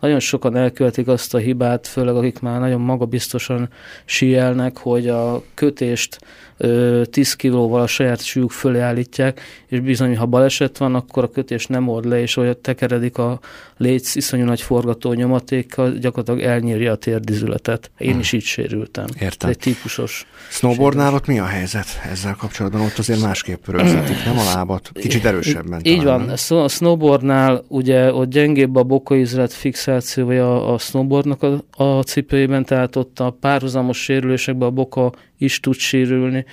nagyon 0.00 0.20
sokan 0.20 0.56
elkövetik 0.56 1.08
azt 1.08 1.34
a 1.34 1.38
hibát, 1.38 1.86
főleg 1.86 2.16
akik 2.16 2.40
már 2.40 2.60
nagyon 2.60 2.80
magabiztosan 2.80 3.68
síelnek, 4.04 4.78
hogy 4.78 5.08
a 5.08 5.42
kötést 5.54 6.18
10 6.56 7.34
kilóval 7.34 7.82
a 7.82 7.86
saját 7.86 8.24
súlyuk 8.24 8.50
fölé 8.50 8.80
állítják, 8.80 9.40
és 9.66 9.80
bizony, 9.80 10.16
ha 10.16 10.26
baleset 10.26 10.78
van, 10.78 10.94
akkor 10.94 11.24
a 11.24 11.30
kötés 11.30 11.66
nem 11.66 11.88
old 11.88 12.04
le, 12.04 12.20
és 12.20 12.36
olyan 12.36 12.56
tekeredik 12.60 13.18
a 13.18 13.40
léc 13.76 14.14
iszonyú 14.14 14.44
nagy 14.44 14.60
forgató 14.60 15.12
nyomatékkal, 15.12 15.92
gyakorlatilag 15.92 16.40
elnyírja 16.40 16.92
a 16.92 16.96
térdizületet. 16.96 17.90
Én 17.98 18.10
hmm. 18.10 18.20
is 18.20 18.32
így 18.32 18.42
sérültem. 18.42 19.04
Értem. 19.20 19.50
Egy 19.50 19.58
típusos. 19.58 20.26
Snowboardnál 20.48 21.14
ott 21.14 21.26
mi 21.26 21.38
a 21.38 21.44
helyzet 21.44 21.86
ezzel 22.10 22.34
kapcsolatban? 22.34 22.80
Ott 22.80 22.98
azért 22.98 23.20
másképp 23.20 23.66
rögzítik, 23.66 24.24
nem 24.24 24.38
a 24.38 24.44
lábat? 24.54 24.90
Kicsit 24.92 25.24
erősebben. 25.24 25.80
Így 25.82 25.98
talán, 25.98 26.26
van. 26.26 26.36
Nem? 26.48 26.58
A 26.62 26.68
snowboardnál 26.68 27.64
ugye 27.68 28.12
ott 28.12 28.30
gyengébb 28.30 28.76
a 28.76 28.82
bokaizület 28.82 29.52
fixációja 29.52 30.72
a 30.72 30.78
snowboardnak 30.78 31.42
a, 31.42 31.64
a 31.84 32.02
cipőjében, 32.02 32.64
tehát 32.64 32.96
ott 32.96 33.20
a 33.20 33.30
párhuzamos 33.40 34.02
sérülésekben 34.02 34.68
a 34.68 34.70
boka 34.70 35.12
is 35.38 35.60
tud 35.60 35.74
sérülni, 35.74 36.43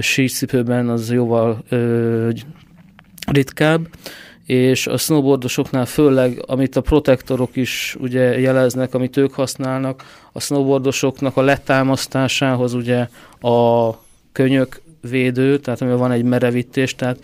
sícipőben 0.00 0.88
az 0.88 1.12
jóval 1.12 1.64
ritkább, 3.32 3.88
és 4.46 4.86
a 4.86 4.96
snowboardosoknál 4.96 5.86
főleg, 5.86 6.42
amit 6.46 6.76
a 6.76 6.80
protektorok 6.80 7.56
is 7.56 7.96
ugye 8.00 8.40
jeleznek, 8.40 8.94
amit 8.94 9.16
ők 9.16 9.32
használnak, 9.32 10.04
a 10.32 10.40
snowboardosoknak 10.40 11.36
a 11.36 11.42
letámasztásához 11.42 12.74
ugye 12.74 13.08
a 13.40 13.90
könyök 14.32 14.80
védő, 15.00 15.58
tehát 15.58 15.80
amivel 15.80 15.98
van 15.98 16.12
egy 16.12 16.22
merevítés, 16.22 16.94
tehát 16.94 17.18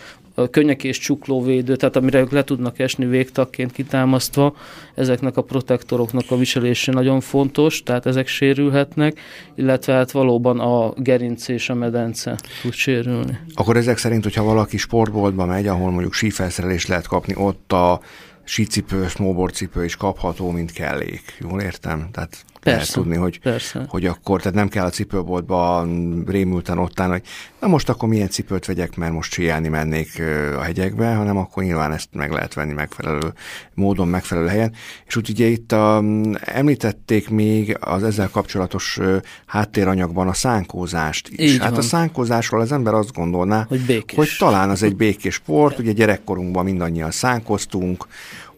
könnyek 0.50 0.84
és 0.84 0.98
csuklóvédő, 0.98 1.76
tehát 1.76 1.96
amire 1.96 2.18
ők 2.18 2.30
le 2.30 2.44
tudnak 2.44 2.78
esni 2.78 3.06
végtagként 3.06 3.72
kitámasztva, 3.72 4.56
ezeknek 4.94 5.36
a 5.36 5.42
protektoroknak 5.42 6.24
a 6.28 6.36
viselése 6.36 6.92
nagyon 6.92 7.20
fontos, 7.20 7.82
tehát 7.82 8.06
ezek 8.06 8.26
sérülhetnek, 8.26 9.20
illetve 9.54 9.92
hát 9.92 10.10
valóban 10.10 10.60
a 10.60 10.92
gerinc 10.96 11.48
és 11.48 11.68
a 11.68 11.74
medence 11.74 12.36
tud 12.62 12.72
sérülni. 12.72 13.38
Akkor 13.54 13.76
ezek 13.76 13.98
szerint, 13.98 14.22
hogyha 14.22 14.42
valaki 14.42 14.76
sportboltba 14.76 15.44
megy, 15.44 15.66
ahol 15.66 15.90
mondjuk 15.90 16.12
sífelszerelést 16.12 16.88
lehet 16.88 17.06
kapni, 17.06 17.34
ott 17.36 17.72
a 17.72 18.00
sícipő, 18.44 19.08
snowboardcipő 19.08 19.84
is 19.84 19.96
kapható, 19.96 20.50
mint 20.50 20.72
kellék. 20.72 21.36
Jól 21.40 21.60
értem? 21.60 22.08
Tehát 22.12 22.44
Persze, 22.66 22.78
lehet 22.78 22.92
tudni, 22.92 23.16
hogy, 23.16 23.40
persze. 23.40 23.84
hogy 23.88 24.06
akkor, 24.06 24.40
tehát 24.40 24.58
nem 24.58 24.68
kell 24.68 24.84
a 24.84 24.90
cipőboltba 24.90 25.86
rémülten 26.26 26.78
ott 26.78 27.00
állni, 27.00 27.12
hogy 27.12 27.22
na 27.60 27.66
most 27.66 27.88
akkor 27.88 28.08
milyen 28.08 28.28
cipőt 28.28 28.64
vegyek, 28.66 28.96
mert 28.96 29.12
most 29.12 29.32
síelni 29.32 29.68
mennék 29.68 30.22
a 30.56 30.60
hegyekbe, 30.60 31.14
hanem 31.14 31.36
akkor 31.36 31.62
nyilván 31.62 31.92
ezt 31.92 32.08
meg 32.12 32.30
lehet 32.30 32.54
venni 32.54 32.72
megfelelő 32.72 33.32
módon, 33.74 34.08
megfelelő 34.08 34.46
helyen. 34.46 34.72
És 35.06 35.16
úgy 35.16 35.30
ugye 35.30 35.46
itt 35.46 35.72
a, 35.72 36.02
említették 36.40 37.28
még 37.28 37.76
az 37.80 38.02
ezzel 38.02 38.28
kapcsolatos 38.30 38.98
háttéranyagban 39.46 40.28
a 40.28 40.32
szánkózást 40.32 41.28
is. 41.28 41.52
Így 41.52 41.58
hát 41.58 41.70
van. 41.70 41.78
a 41.78 41.82
szánkózásról 41.82 42.60
az 42.60 42.72
ember 42.72 42.94
azt 42.94 43.12
gondolná, 43.12 43.64
Hogy 43.68 43.80
békés. 43.80 44.16
hogy 44.16 44.28
talán 44.38 44.70
az 44.70 44.82
egy 44.82 44.96
békés 45.06 45.34
sport, 45.34 45.78
ugye 45.78 45.92
gyerekkorunkban 45.92 46.64
mindannyian 46.64 47.10
szánkoztunk, 47.10 48.06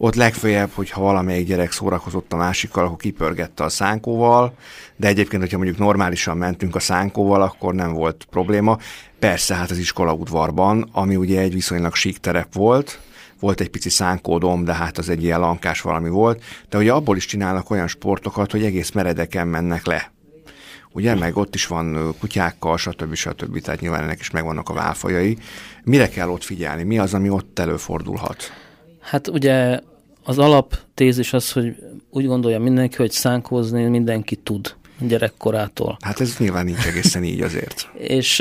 ott 0.01 0.15
legfeljebb, 0.15 0.69
hogyha 0.73 1.01
valamelyik 1.01 1.47
gyerek 1.47 1.71
szórakozott 1.71 2.33
a 2.33 2.37
másikkal, 2.37 2.85
akkor 2.85 2.97
kipörgette 2.97 3.63
a 3.63 3.69
szánkóval, 3.69 4.53
de 4.95 5.07
egyébként, 5.07 5.41
hogyha 5.41 5.57
mondjuk 5.57 5.77
normálisan 5.77 6.37
mentünk 6.37 6.75
a 6.75 6.79
szánkóval, 6.79 7.41
akkor 7.41 7.73
nem 7.73 7.93
volt 7.93 8.27
probléma. 8.29 8.77
Persze, 9.19 9.55
hát 9.55 9.71
az 9.71 9.77
iskola 9.77 10.13
udvarban, 10.13 10.89
ami 10.91 11.15
ugye 11.15 11.39
egy 11.41 11.53
viszonylag 11.53 11.95
sík 11.95 12.17
terep 12.17 12.53
volt, 12.53 12.99
volt 13.39 13.61
egy 13.61 13.69
pici 13.69 13.89
szánkódom, 13.89 14.63
de 14.63 14.73
hát 14.73 14.97
az 14.97 15.09
egy 15.09 15.23
ilyen 15.23 15.39
lankás 15.39 15.81
valami 15.81 16.09
volt, 16.09 16.43
de 16.69 16.77
ugye 16.77 16.91
abból 16.91 17.15
is 17.15 17.25
csinálnak 17.25 17.69
olyan 17.69 17.87
sportokat, 17.87 18.51
hogy 18.51 18.63
egész 18.63 18.91
meredeken 18.91 19.47
mennek 19.47 19.85
le. 19.85 20.11
Ugye, 20.91 21.15
meg 21.15 21.37
ott 21.37 21.55
is 21.55 21.67
van 21.67 22.15
kutyákkal, 22.19 22.77
stb. 22.77 23.13
stb. 23.13 23.61
Tehát 23.61 23.79
nyilván 23.81 24.03
ennek 24.03 24.19
is 24.19 24.29
megvannak 24.29 24.69
a 24.69 24.73
válfajai. 24.73 25.37
Mire 25.83 26.09
kell 26.09 26.29
ott 26.29 26.43
figyelni? 26.43 26.83
Mi 26.83 26.99
az, 26.99 27.13
ami 27.13 27.29
ott 27.29 27.59
előfordulhat? 27.59 28.51
Hát 29.09 29.27
ugye 29.27 29.79
az 30.23 30.37
alaptézis 30.37 31.33
az, 31.33 31.51
hogy 31.51 31.75
úgy 32.09 32.25
gondolja 32.25 32.59
mindenki, 32.59 32.95
hogy 32.95 33.11
szánkózni 33.11 33.83
mindenki 33.85 34.35
tud 34.35 34.75
gyerekkorától. 34.99 35.97
Hát 36.01 36.19
ez 36.19 36.37
nyilván 36.37 36.65
nincs 36.65 36.85
egészen 36.85 37.23
így 37.23 37.41
azért. 37.41 37.89
És 38.17 38.39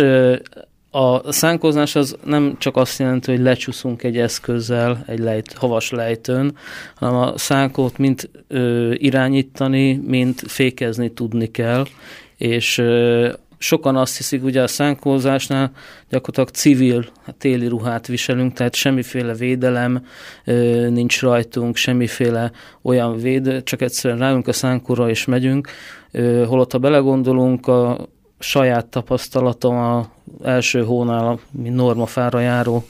a 0.90 1.33
szánkózás 1.33 1.94
az 1.94 2.16
nem 2.24 2.57
csak 2.59 2.76
azt 2.76 2.98
jelenti, 2.98 3.31
hogy 3.31 3.40
lecsúszunk 3.40 4.02
egy 4.02 4.16
eszközzel, 4.16 5.04
egy 5.07 5.18
lejt, 5.18 5.52
havas 5.52 5.90
lejtőn, 5.90 6.57
hanem 6.94 7.16
a 7.16 7.38
szánkót 7.38 7.98
mind 7.98 8.31
ö, 8.48 8.92
irányítani, 8.92 9.94
mind 9.94 10.38
fékezni 10.46 11.12
tudni 11.12 11.50
kell, 11.50 11.87
és 12.37 12.78
ö, 12.78 13.33
sokan 13.58 13.96
azt 13.96 14.16
hiszik, 14.16 14.44
ugye 14.44 14.62
a 14.62 14.66
szánkózásnál 14.66 15.70
gyakorlatilag 16.08 16.48
civil 16.48 17.06
hát 17.24 17.34
téli 17.34 17.66
ruhát 17.66 18.06
viselünk, 18.06 18.52
tehát 18.52 18.74
semmiféle 18.74 19.34
védelem 19.34 20.06
nincs 20.88 21.20
rajtunk, 21.20 21.76
semmiféle 21.76 22.52
olyan 22.82 23.16
véd, 23.16 23.62
csak 23.64 23.82
egyszerűen 23.82 24.20
rájunk 24.20 24.48
a 24.48 24.52
szánkóra 24.52 25.08
és 25.08 25.24
megyünk. 25.24 25.68
Holott 26.46 26.72
ha 26.72 26.78
belegondolunk, 26.78 27.66
a 27.66 28.08
saját 28.38 28.86
tapasztalatom 28.86 29.76
a 29.76 30.10
első 30.42 30.84
hónál, 30.84 31.38
mint 31.50 31.74
normafára 31.74 32.40
járó, 32.40 32.84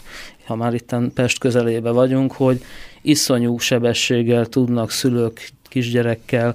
ha 0.46 0.56
már 0.56 0.74
itt 0.74 0.94
Pest 1.14 1.38
közelébe 1.38 1.90
vagyunk, 1.90 2.32
hogy 2.32 2.62
iszonyú 3.02 3.58
sebességgel 3.58 4.46
tudnak 4.46 4.90
szülők 4.90 5.50
kisgyerekkel 5.68 6.54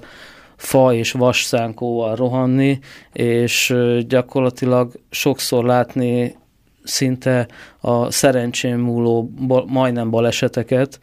fa 0.56 0.94
és 0.94 1.12
vasszánkóval 1.12 2.16
rohanni, 2.16 2.78
és 3.12 3.74
gyakorlatilag 4.06 4.92
sokszor 5.10 5.64
látni 5.64 6.36
szinte 6.82 7.48
a 7.80 8.10
szerencsén 8.10 8.76
múló 8.76 9.30
majdnem 9.66 10.10
baleseteket, 10.10 10.98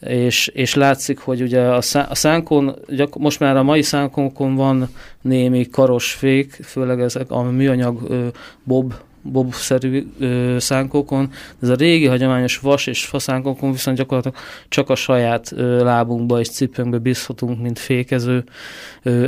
és, 0.00 0.46
és 0.46 0.74
látszik, 0.74 1.18
hogy 1.18 1.42
ugye 1.42 1.60
a, 1.60 1.80
szá, 1.80 2.06
a 2.10 2.14
szánkon, 2.14 2.74
most 3.18 3.40
már 3.40 3.56
a 3.56 3.62
mai 3.62 3.82
szánkonkon 3.82 4.54
van 4.54 4.88
némi 5.20 5.68
karosfék, 5.68 6.52
főleg 6.52 7.00
ezek 7.00 7.30
a 7.30 7.42
műanyag 7.42 7.98
bob, 8.64 8.94
bobszerű 9.22 10.06
ö, 10.18 10.56
szánkokon, 10.58 11.30
ez 11.62 11.68
a 11.68 11.74
régi 11.74 12.06
hagyományos 12.06 12.58
vas 12.58 12.86
és 12.86 13.04
faszánkokon 13.04 13.72
viszont 13.72 13.96
gyakorlatilag 13.96 14.36
csak 14.68 14.90
a 14.90 14.94
saját 14.94 15.52
lábunkba 15.80 16.40
és 16.40 16.48
cipőnkbe 16.48 16.98
bízhatunk, 16.98 17.60
mint 17.60 17.78
fékező 17.78 18.44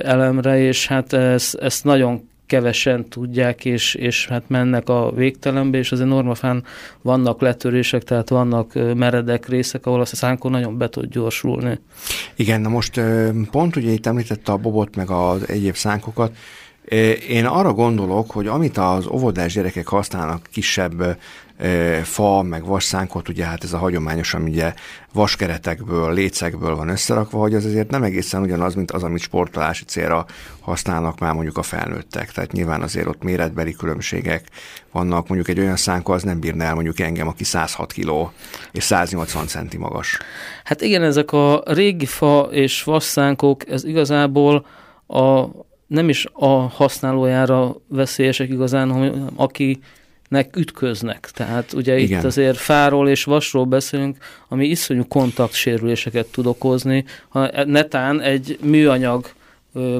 elemre, 0.02 0.58
és 0.58 0.86
hát 0.86 1.12
ez, 1.12 1.80
nagyon 1.82 2.28
kevesen 2.50 3.08
tudják, 3.08 3.64
és, 3.64 3.94
és 3.94 4.26
hát 4.26 4.42
mennek 4.46 4.88
a 4.88 5.12
végtelenbe, 5.14 5.78
és 5.78 5.92
azért 5.92 6.08
normafán 6.08 6.64
vannak 7.02 7.40
letörések, 7.40 8.02
tehát 8.02 8.28
vannak 8.28 8.94
meredek 8.94 9.48
részek, 9.48 9.86
ahol 9.86 10.00
a 10.00 10.04
szánkó 10.04 10.48
nagyon 10.48 10.78
be 10.78 10.88
tud 10.88 11.10
gyorsulni. 11.10 11.78
Igen, 12.36 12.60
na 12.60 12.68
most 12.68 13.00
pont 13.50 13.76
ugye 13.76 13.90
itt 13.90 14.06
említette 14.06 14.52
a 14.52 14.56
bobot, 14.56 14.96
meg 14.96 15.10
az 15.10 15.48
egyéb 15.48 15.74
szánkokat, 15.74 16.36
én 17.28 17.46
arra 17.46 17.72
gondolok, 17.72 18.30
hogy 18.30 18.46
amit 18.46 18.78
az 18.78 19.06
óvodás 19.06 19.52
gyerekek 19.52 19.86
használnak 19.86 20.48
kisebb 20.52 21.18
fa, 22.02 22.42
meg 22.42 22.64
vasszánkot, 22.64 23.28
ugye 23.28 23.44
hát 23.44 23.64
ez 23.64 23.72
a 23.72 23.78
hagyományosan 23.78 24.42
ugye 24.42 24.74
vaskeretekből, 25.12 26.12
lécekből 26.12 26.76
van 26.76 26.88
összerakva, 26.88 27.38
hogy 27.38 27.54
az 27.54 27.64
azért 27.64 27.90
nem 27.90 28.02
egészen 28.02 28.42
ugyanaz, 28.42 28.74
mint 28.74 28.90
az, 28.90 29.02
amit 29.02 29.20
sportolási 29.20 29.84
célra 29.84 30.26
használnak 30.60 31.18
már 31.18 31.32
mondjuk 31.32 31.58
a 31.58 31.62
felnőttek. 31.62 32.32
Tehát 32.32 32.52
nyilván 32.52 32.82
azért 32.82 33.06
ott 33.06 33.22
méretbeli 33.22 33.72
különbségek 33.72 34.44
vannak. 34.92 35.28
Mondjuk 35.28 35.48
egy 35.48 35.58
olyan 35.58 35.76
szánkó 35.76 36.12
az 36.12 36.22
nem 36.22 36.40
bírna 36.40 36.64
el 36.64 36.74
mondjuk 36.74 37.00
engem, 37.00 37.28
aki 37.28 37.44
106 37.44 37.92
kg 37.92 38.10
és 38.72 38.84
180 38.84 39.46
centi 39.46 39.76
magas. 39.76 40.18
Hát 40.64 40.80
igen, 40.80 41.02
ezek 41.02 41.32
a 41.32 41.62
régi 41.66 42.06
fa 42.06 42.48
és 42.50 42.82
vasszánkok, 42.82 43.68
ez 43.68 43.84
igazából 43.84 44.66
a 45.06 45.44
nem 45.90 46.08
is 46.08 46.26
a 46.32 46.48
használójára 46.48 47.76
veszélyesek 47.88 48.48
igazán, 48.48 48.90
hanem 48.90 49.26
aki 49.36 49.78
nek 50.28 50.56
ütköznek. 50.56 51.30
Tehát 51.34 51.72
ugye 51.72 51.98
Igen. 51.98 52.18
itt 52.18 52.24
azért 52.24 52.56
fáról 52.56 53.08
és 53.08 53.24
vasról 53.24 53.64
beszélünk, 53.64 54.16
ami 54.48 54.66
iszonyú 54.66 55.06
kontaktsérüléseket 55.08 56.26
tud 56.26 56.46
okozni. 56.46 57.04
Ha 57.28 57.64
netán 57.64 58.20
egy 58.20 58.58
műanyag 58.62 59.32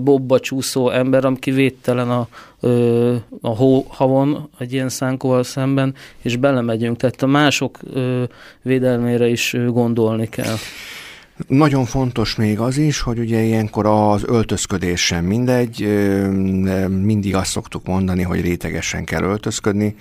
bobba 0.02 0.40
csúszó 0.40 0.90
ember, 0.90 1.24
aki 1.24 1.50
védtelen 1.50 2.10
a, 2.10 2.28
a 3.40 3.48
hó, 3.48 3.84
havon 3.88 4.48
egy 4.58 4.72
ilyen 4.72 4.88
szánkóval 4.88 5.42
szemben, 5.42 5.94
és 6.22 6.36
belemegyünk. 6.36 6.96
Tehát 6.96 7.22
a 7.22 7.26
mások 7.26 7.78
védelmére 8.62 9.28
is 9.28 9.56
gondolni 9.68 10.28
kell. 10.28 10.56
Nagyon 11.46 11.84
fontos 11.84 12.34
még 12.34 12.60
az 12.60 12.76
is, 12.76 13.00
hogy 13.00 13.18
ugye 13.18 13.40
ilyenkor 13.42 13.86
az 13.86 14.24
öltözködés 14.24 15.06
sem 15.06 15.24
mindegy, 15.24 15.80
mindig 16.88 17.34
azt 17.34 17.50
szoktuk 17.50 17.86
mondani, 17.86 18.22
hogy 18.22 18.40
rétegesen 18.40 19.04
kell 19.04 19.22
öltözködni. 19.22 19.94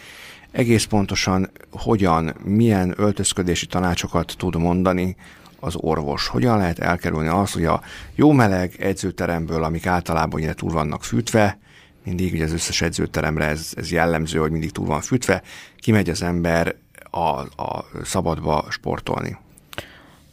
Egész 0.51 0.83
pontosan 0.83 1.51
hogyan, 1.71 2.35
milyen 2.43 2.93
öltözködési 2.97 3.65
tanácsokat 3.65 4.33
tud 4.37 4.55
mondani 4.55 5.15
az 5.59 5.75
orvos. 5.75 6.27
Hogyan 6.27 6.57
lehet 6.57 6.79
elkerülni 6.79 7.27
azt, 7.27 7.53
hogy 7.53 7.65
a 7.65 7.81
jó 8.15 8.31
meleg 8.31 8.75
edzőteremből, 8.79 9.63
amik 9.63 9.85
általában 9.85 10.39
ugye 10.39 10.53
túl 10.53 10.71
vannak 10.71 11.03
fűtve, 11.03 11.59
mindig 12.03 12.33
ugye 12.33 12.43
az 12.43 12.53
összes 12.53 12.81
edzőteremre 12.81 13.45
ez, 13.45 13.71
ez 13.75 13.91
jellemző, 13.91 14.39
hogy 14.39 14.51
mindig 14.51 14.71
túl 14.71 14.85
van 14.85 15.01
fűtve, 15.01 15.41
kimegy 15.77 16.09
az 16.09 16.21
ember 16.21 16.75
a, 17.09 17.39
a 17.63 17.85
szabadba 18.03 18.65
sportolni. 18.69 19.37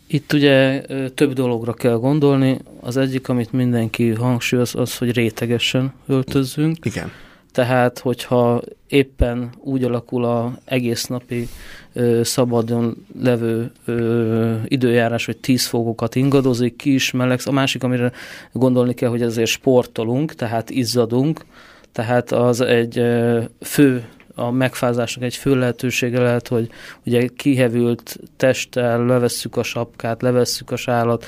Itt 0.07 0.33
ugye 0.33 0.83
több 1.15 1.33
dologra 1.33 1.73
kell 1.73 1.97
gondolni. 1.97 2.59
Az 2.81 2.97
egyik, 2.97 3.29
amit 3.29 3.53
mindenki 3.53 4.09
hangsúlyoz, 4.11 4.75
az, 4.75 4.99
hogy 4.99 5.13
rétegesen 5.13 5.93
öltözzünk. 6.07 6.85
Igen. 6.85 7.11
Tehát, 7.53 7.99
hogyha 7.99 8.63
éppen 8.89 9.51
úgy 9.59 9.85
alakul 9.85 10.25
a 10.25 10.59
egész 10.65 11.07
napi 11.07 11.49
ö, 11.93 12.21
szabadon 12.25 13.07
levő 13.23 13.73
ö, 13.85 14.55
időjárás, 14.65 15.27
hogy 15.27 15.37
10 15.37 15.67
fokokat 15.67 16.15
ingadozik, 16.15 16.77
ki 16.77 16.95
is 16.95 17.11
melegsz. 17.11 17.47
A 17.47 17.53
másik, 17.53 17.83
amire 17.83 18.13
gondolni 18.53 18.95
kell, 18.95 19.09
hogy 19.09 19.23
ezért 19.23 19.51
sportolunk, 19.51 20.35
tehát 20.35 20.71
izzadunk, 20.71 21.45
tehát 21.93 22.33
az 22.33 22.61
egy 22.61 22.99
ö, 22.99 23.43
fő 23.61 24.05
a 24.39 24.51
megfázásnak 24.51 25.25
egy 25.25 25.35
fő 25.35 25.55
lehetősége 25.55 26.21
lehet, 26.21 26.49
hogy 26.49 26.71
ugye 27.07 27.27
kihevült 27.37 28.19
testtel 28.37 29.05
levesszük 29.05 29.57
a 29.57 29.63
sapkát, 29.63 30.23
levesszük 30.23 30.71
a 30.71 30.77
sálat, 30.77 31.25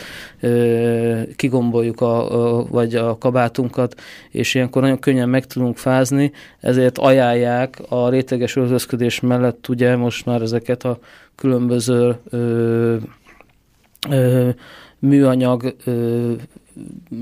kigomboljuk 1.36 2.00
a, 2.00 2.66
vagy 2.70 2.94
a 2.94 3.18
kabátunkat, 3.18 4.00
és 4.30 4.54
ilyenkor 4.54 4.82
nagyon 4.82 4.98
könnyen 4.98 5.28
meg 5.28 5.46
tudunk 5.46 5.76
fázni, 5.76 6.32
ezért 6.60 6.98
ajánlják 6.98 7.78
a 7.88 8.08
réteges 8.08 8.56
öltözködés 8.56 9.20
mellett 9.20 9.68
ugye 9.68 9.96
most 9.96 10.26
már 10.26 10.42
ezeket 10.42 10.84
a 10.84 10.98
különböző 11.34 12.16
ö, 12.30 12.96
ö, 14.08 14.48
műanyag 14.98 15.74
ö, 15.84 16.32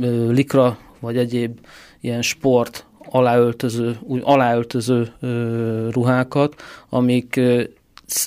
ö, 0.00 0.30
likra, 0.30 0.78
vagy 1.00 1.16
egyéb 1.16 1.58
ilyen 2.00 2.22
sport 2.22 2.86
aláöltöző, 3.16 3.96
úgy 4.00 4.20
aláöltöző 4.24 5.12
ö, 5.20 5.88
ruhákat, 5.90 6.54
amik 6.88 7.40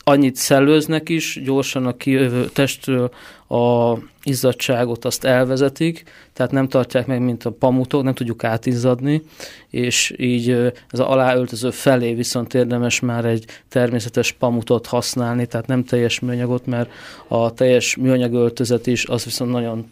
annyit 0.03 0.35
szellőznek 0.35 1.09
is, 1.09 1.41
gyorsan 1.43 1.85
a 1.85 1.97
kijövő 1.97 2.45
testről 2.45 3.11
a 3.47 3.93
izzadságot 4.29 5.05
azt 5.05 5.23
elvezetik, 5.23 6.03
tehát 6.33 6.51
nem 6.51 6.67
tartják 6.67 7.07
meg, 7.07 7.21
mint 7.21 7.45
a 7.45 7.51
pamutok, 7.51 8.03
nem 8.03 8.13
tudjuk 8.13 8.43
átizzadni, 8.43 9.21
és 9.69 10.13
így 10.17 10.49
ez 10.89 10.99
a 10.99 11.11
aláöltöző 11.11 11.71
felé 11.71 12.13
viszont 12.13 12.53
érdemes 12.53 12.99
már 12.99 13.25
egy 13.25 13.45
természetes 13.67 14.31
pamutot 14.31 14.85
használni, 14.85 15.45
tehát 15.45 15.67
nem 15.67 15.83
teljes 15.83 16.19
műanyagot, 16.19 16.65
mert 16.65 16.89
a 17.27 17.53
teljes 17.53 17.95
műanyag 17.95 18.33
öltözet 18.33 18.87
is 18.87 19.05
az 19.05 19.23
viszont 19.23 19.51
nagyon 19.51 19.91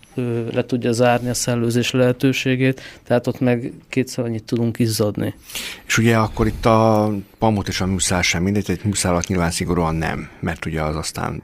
le 0.54 0.66
tudja 0.66 0.92
zárni 0.92 1.30
a 1.30 1.34
szellőzés 1.34 1.92
lehetőségét, 1.92 2.82
tehát 3.04 3.28
ott 3.28 3.40
meg 3.40 3.74
kétszer 3.90 4.26
annyit 4.26 4.44
tudunk 4.44 4.80
izzadni. 4.80 5.34
És 5.86 5.98
ugye 5.98 6.18
akkor 6.18 6.48
itt 6.48 6.66
a 6.66 7.12
pamut 7.38 7.68
és 7.68 7.82
a 7.82 7.86
műszál 7.86 8.22
sem 8.22 8.44
mindegy, 8.44 8.72
egy 8.72 8.84
műszálat 8.84 9.28
nyilván 9.28 9.52
szigorúan 9.52 9.96
nem, 9.96 10.30
mert 10.40 10.66
ugye 10.66 10.82
az 10.82 10.96
aztán 10.96 11.42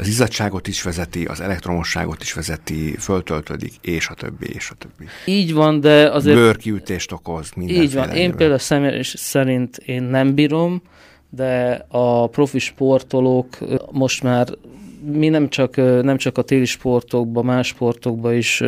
az 0.00 0.08
izzadságot 0.08 0.68
is 0.68 0.82
vezeti, 0.82 1.24
az 1.24 1.40
elektromosságot 1.40 2.22
is 2.22 2.32
vezeti, 2.32 2.96
föltöltődik, 2.98 3.72
és 3.80 4.08
a 4.08 4.14
többi, 4.14 4.46
és 4.46 4.70
a 4.70 4.74
többi. 4.74 5.04
Így 5.24 5.52
van, 5.54 5.80
de 5.80 6.10
azért... 6.10 6.36
Bőrkiütést 6.36 7.12
okoz, 7.12 7.50
mindenféle. 7.56 7.84
Így 7.84 7.94
van. 7.94 8.10
Én 8.10 8.34
például 8.34 8.58
személy 8.58 9.02
szerint 9.02 9.76
én 9.76 10.02
nem 10.02 10.34
bírom, 10.34 10.82
de 11.30 11.84
a 11.88 12.26
profi 12.26 12.58
sportolók 12.58 13.58
most 13.90 14.22
már 14.22 14.48
mi 15.02 15.28
nem 15.28 15.48
csak, 15.48 15.76
nem 15.76 16.16
csak 16.16 16.38
a 16.38 16.42
téli 16.42 16.64
sportokban, 16.64 17.44
más 17.44 17.66
sportokban 17.66 18.34
is 18.34 18.62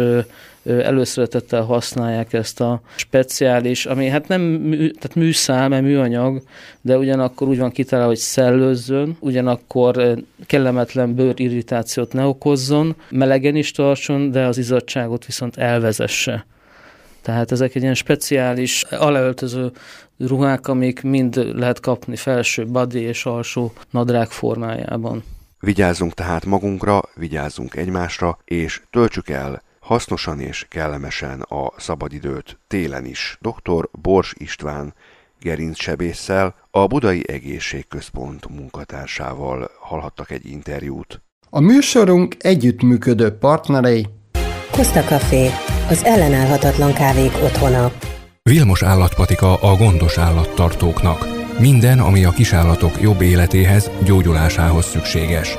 előszeretettel 0.64 1.62
használják 1.62 2.32
ezt 2.32 2.60
a 2.60 2.80
speciális, 2.96 3.86
ami 3.86 4.06
hát 4.08 4.28
nem 4.28 4.70
tehát 4.70 5.14
műszál, 5.14 5.68
mert 5.68 5.82
műanyag, 5.82 6.42
de 6.80 6.98
ugyanakkor 6.98 7.48
úgy 7.48 7.58
van 7.58 7.70
kitalálva, 7.70 8.10
hogy 8.10 8.18
szellőzzön, 8.18 9.16
ugyanakkor 9.20 10.18
kellemetlen 10.46 11.14
bőrirritációt 11.14 12.12
ne 12.12 12.24
okozzon, 12.24 12.96
melegen 13.10 13.56
is 13.56 13.70
tartson, 13.70 14.30
de 14.30 14.46
az 14.46 14.58
izzadságot 14.58 15.26
viszont 15.26 15.56
elvezesse. 15.56 16.46
Tehát 17.22 17.52
ezek 17.52 17.74
egy 17.74 17.82
ilyen 17.82 17.94
speciális 17.94 18.84
alelöltöző 18.90 19.70
ruhák, 20.18 20.68
amik 20.68 21.02
mind 21.02 21.50
lehet 21.54 21.80
kapni 21.80 22.16
felső 22.16 22.66
body 22.66 23.00
és 23.00 23.24
alsó 23.26 23.72
nadrág 23.90 24.28
formájában. 24.28 25.22
Vigyázzunk 25.64 26.14
tehát 26.14 26.44
magunkra, 26.44 27.00
vigyázzunk 27.14 27.76
egymásra, 27.76 28.38
és 28.44 28.82
töltsük 28.90 29.28
el 29.28 29.62
hasznosan 29.80 30.40
és 30.40 30.66
kellemesen 30.68 31.40
a 31.40 31.72
szabadidőt 31.76 32.58
télen 32.66 33.04
is. 33.04 33.38
Dr. 33.40 33.88
Bors 34.00 34.34
István 34.36 34.94
gerincsebésszel, 35.40 36.54
a 36.70 36.86
Budai 36.86 37.22
Egészségközpont 37.28 38.48
munkatársával 38.48 39.70
hallhattak 39.80 40.30
egy 40.30 40.46
interjút. 40.46 41.22
A 41.50 41.60
műsorunk 41.60 42.36
együttműködő 42.38 43.30
partnerei 43.30 44.06
Costa 44.70 45.02
Café, 45.02 45.50
az 45.88 46.04
ellenállhatatlan 46.04 46.92
kávék 46.92 47.32
otthona. 47.42 47.92
Vilmos 48.42 48.82
állatpatika 48.82 49.54
a 49.54 49.76
gondos 49.76 50.18
állattartóknak. 50.18 51.41
Minden, 51.58 51.98
ami 51.98 52.24
a 52.24 52.30
kisállatok 52.30 53.00
jobb 53.00 53.20
életéhez, 53.20 53.90
gyógyulásához 54.04 54.86
szükséges. 54.86 55.58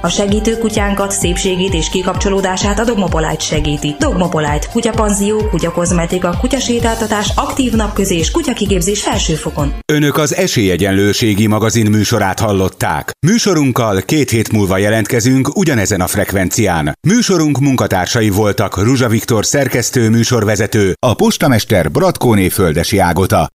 A 0.00 0.08
segítő 0.08 0.58
kutyánkat, 0.58 1.12
szépségét 1.12 1.74
és 1.74 1.88
kikapcsolódását 1.90 2.78
a 2.78 2.84
Dogmopolite 2.84 3.38
segíti. 3.38 3.94
Dogmopolite, 3.98 4.66
kutyapanzió, 4.72 5.48
kutyakozmetika, 5.48 6.36
kutyasétáltatás, 6.40 7.32
aktív 7.34 7.72
napközés, 7.72 8.30
kutyakigépzés 8.30 9.02
felsőfokon. 9.02 9.74
Önök 9.92 10.16
az 10.16 10.34
Esélyegyenlőségi 10.34 11.46
magazin 11.46 11.90
műsorát 11.90 12.40
hallották. 12.40 13.10
Műsorunkkal 13.26 14.00
két 14.00 14.30
hét 14.30 14.52
múlva 14.52 14.78
jelentkezünk 14.78 15.56
ugyanezen 15.56 16.00
a 16.00 16.06
frekvencián. 16.06 16.98
Műsorunk 17.08 17.58
munkatársai 17.58 18.30
voltak 18.30 18.82
Ruzsa 18.82 19.08
Viktor 19.08 19.44
szerkesztő 19.44 20.10
műsorvezető, 20.10 20.94
a 21.06 21.14
postamester 21.14 21.90
Bratkóné 21.90 22.48
Földesi 22.48 22.98
Ágota. 22.98 23.48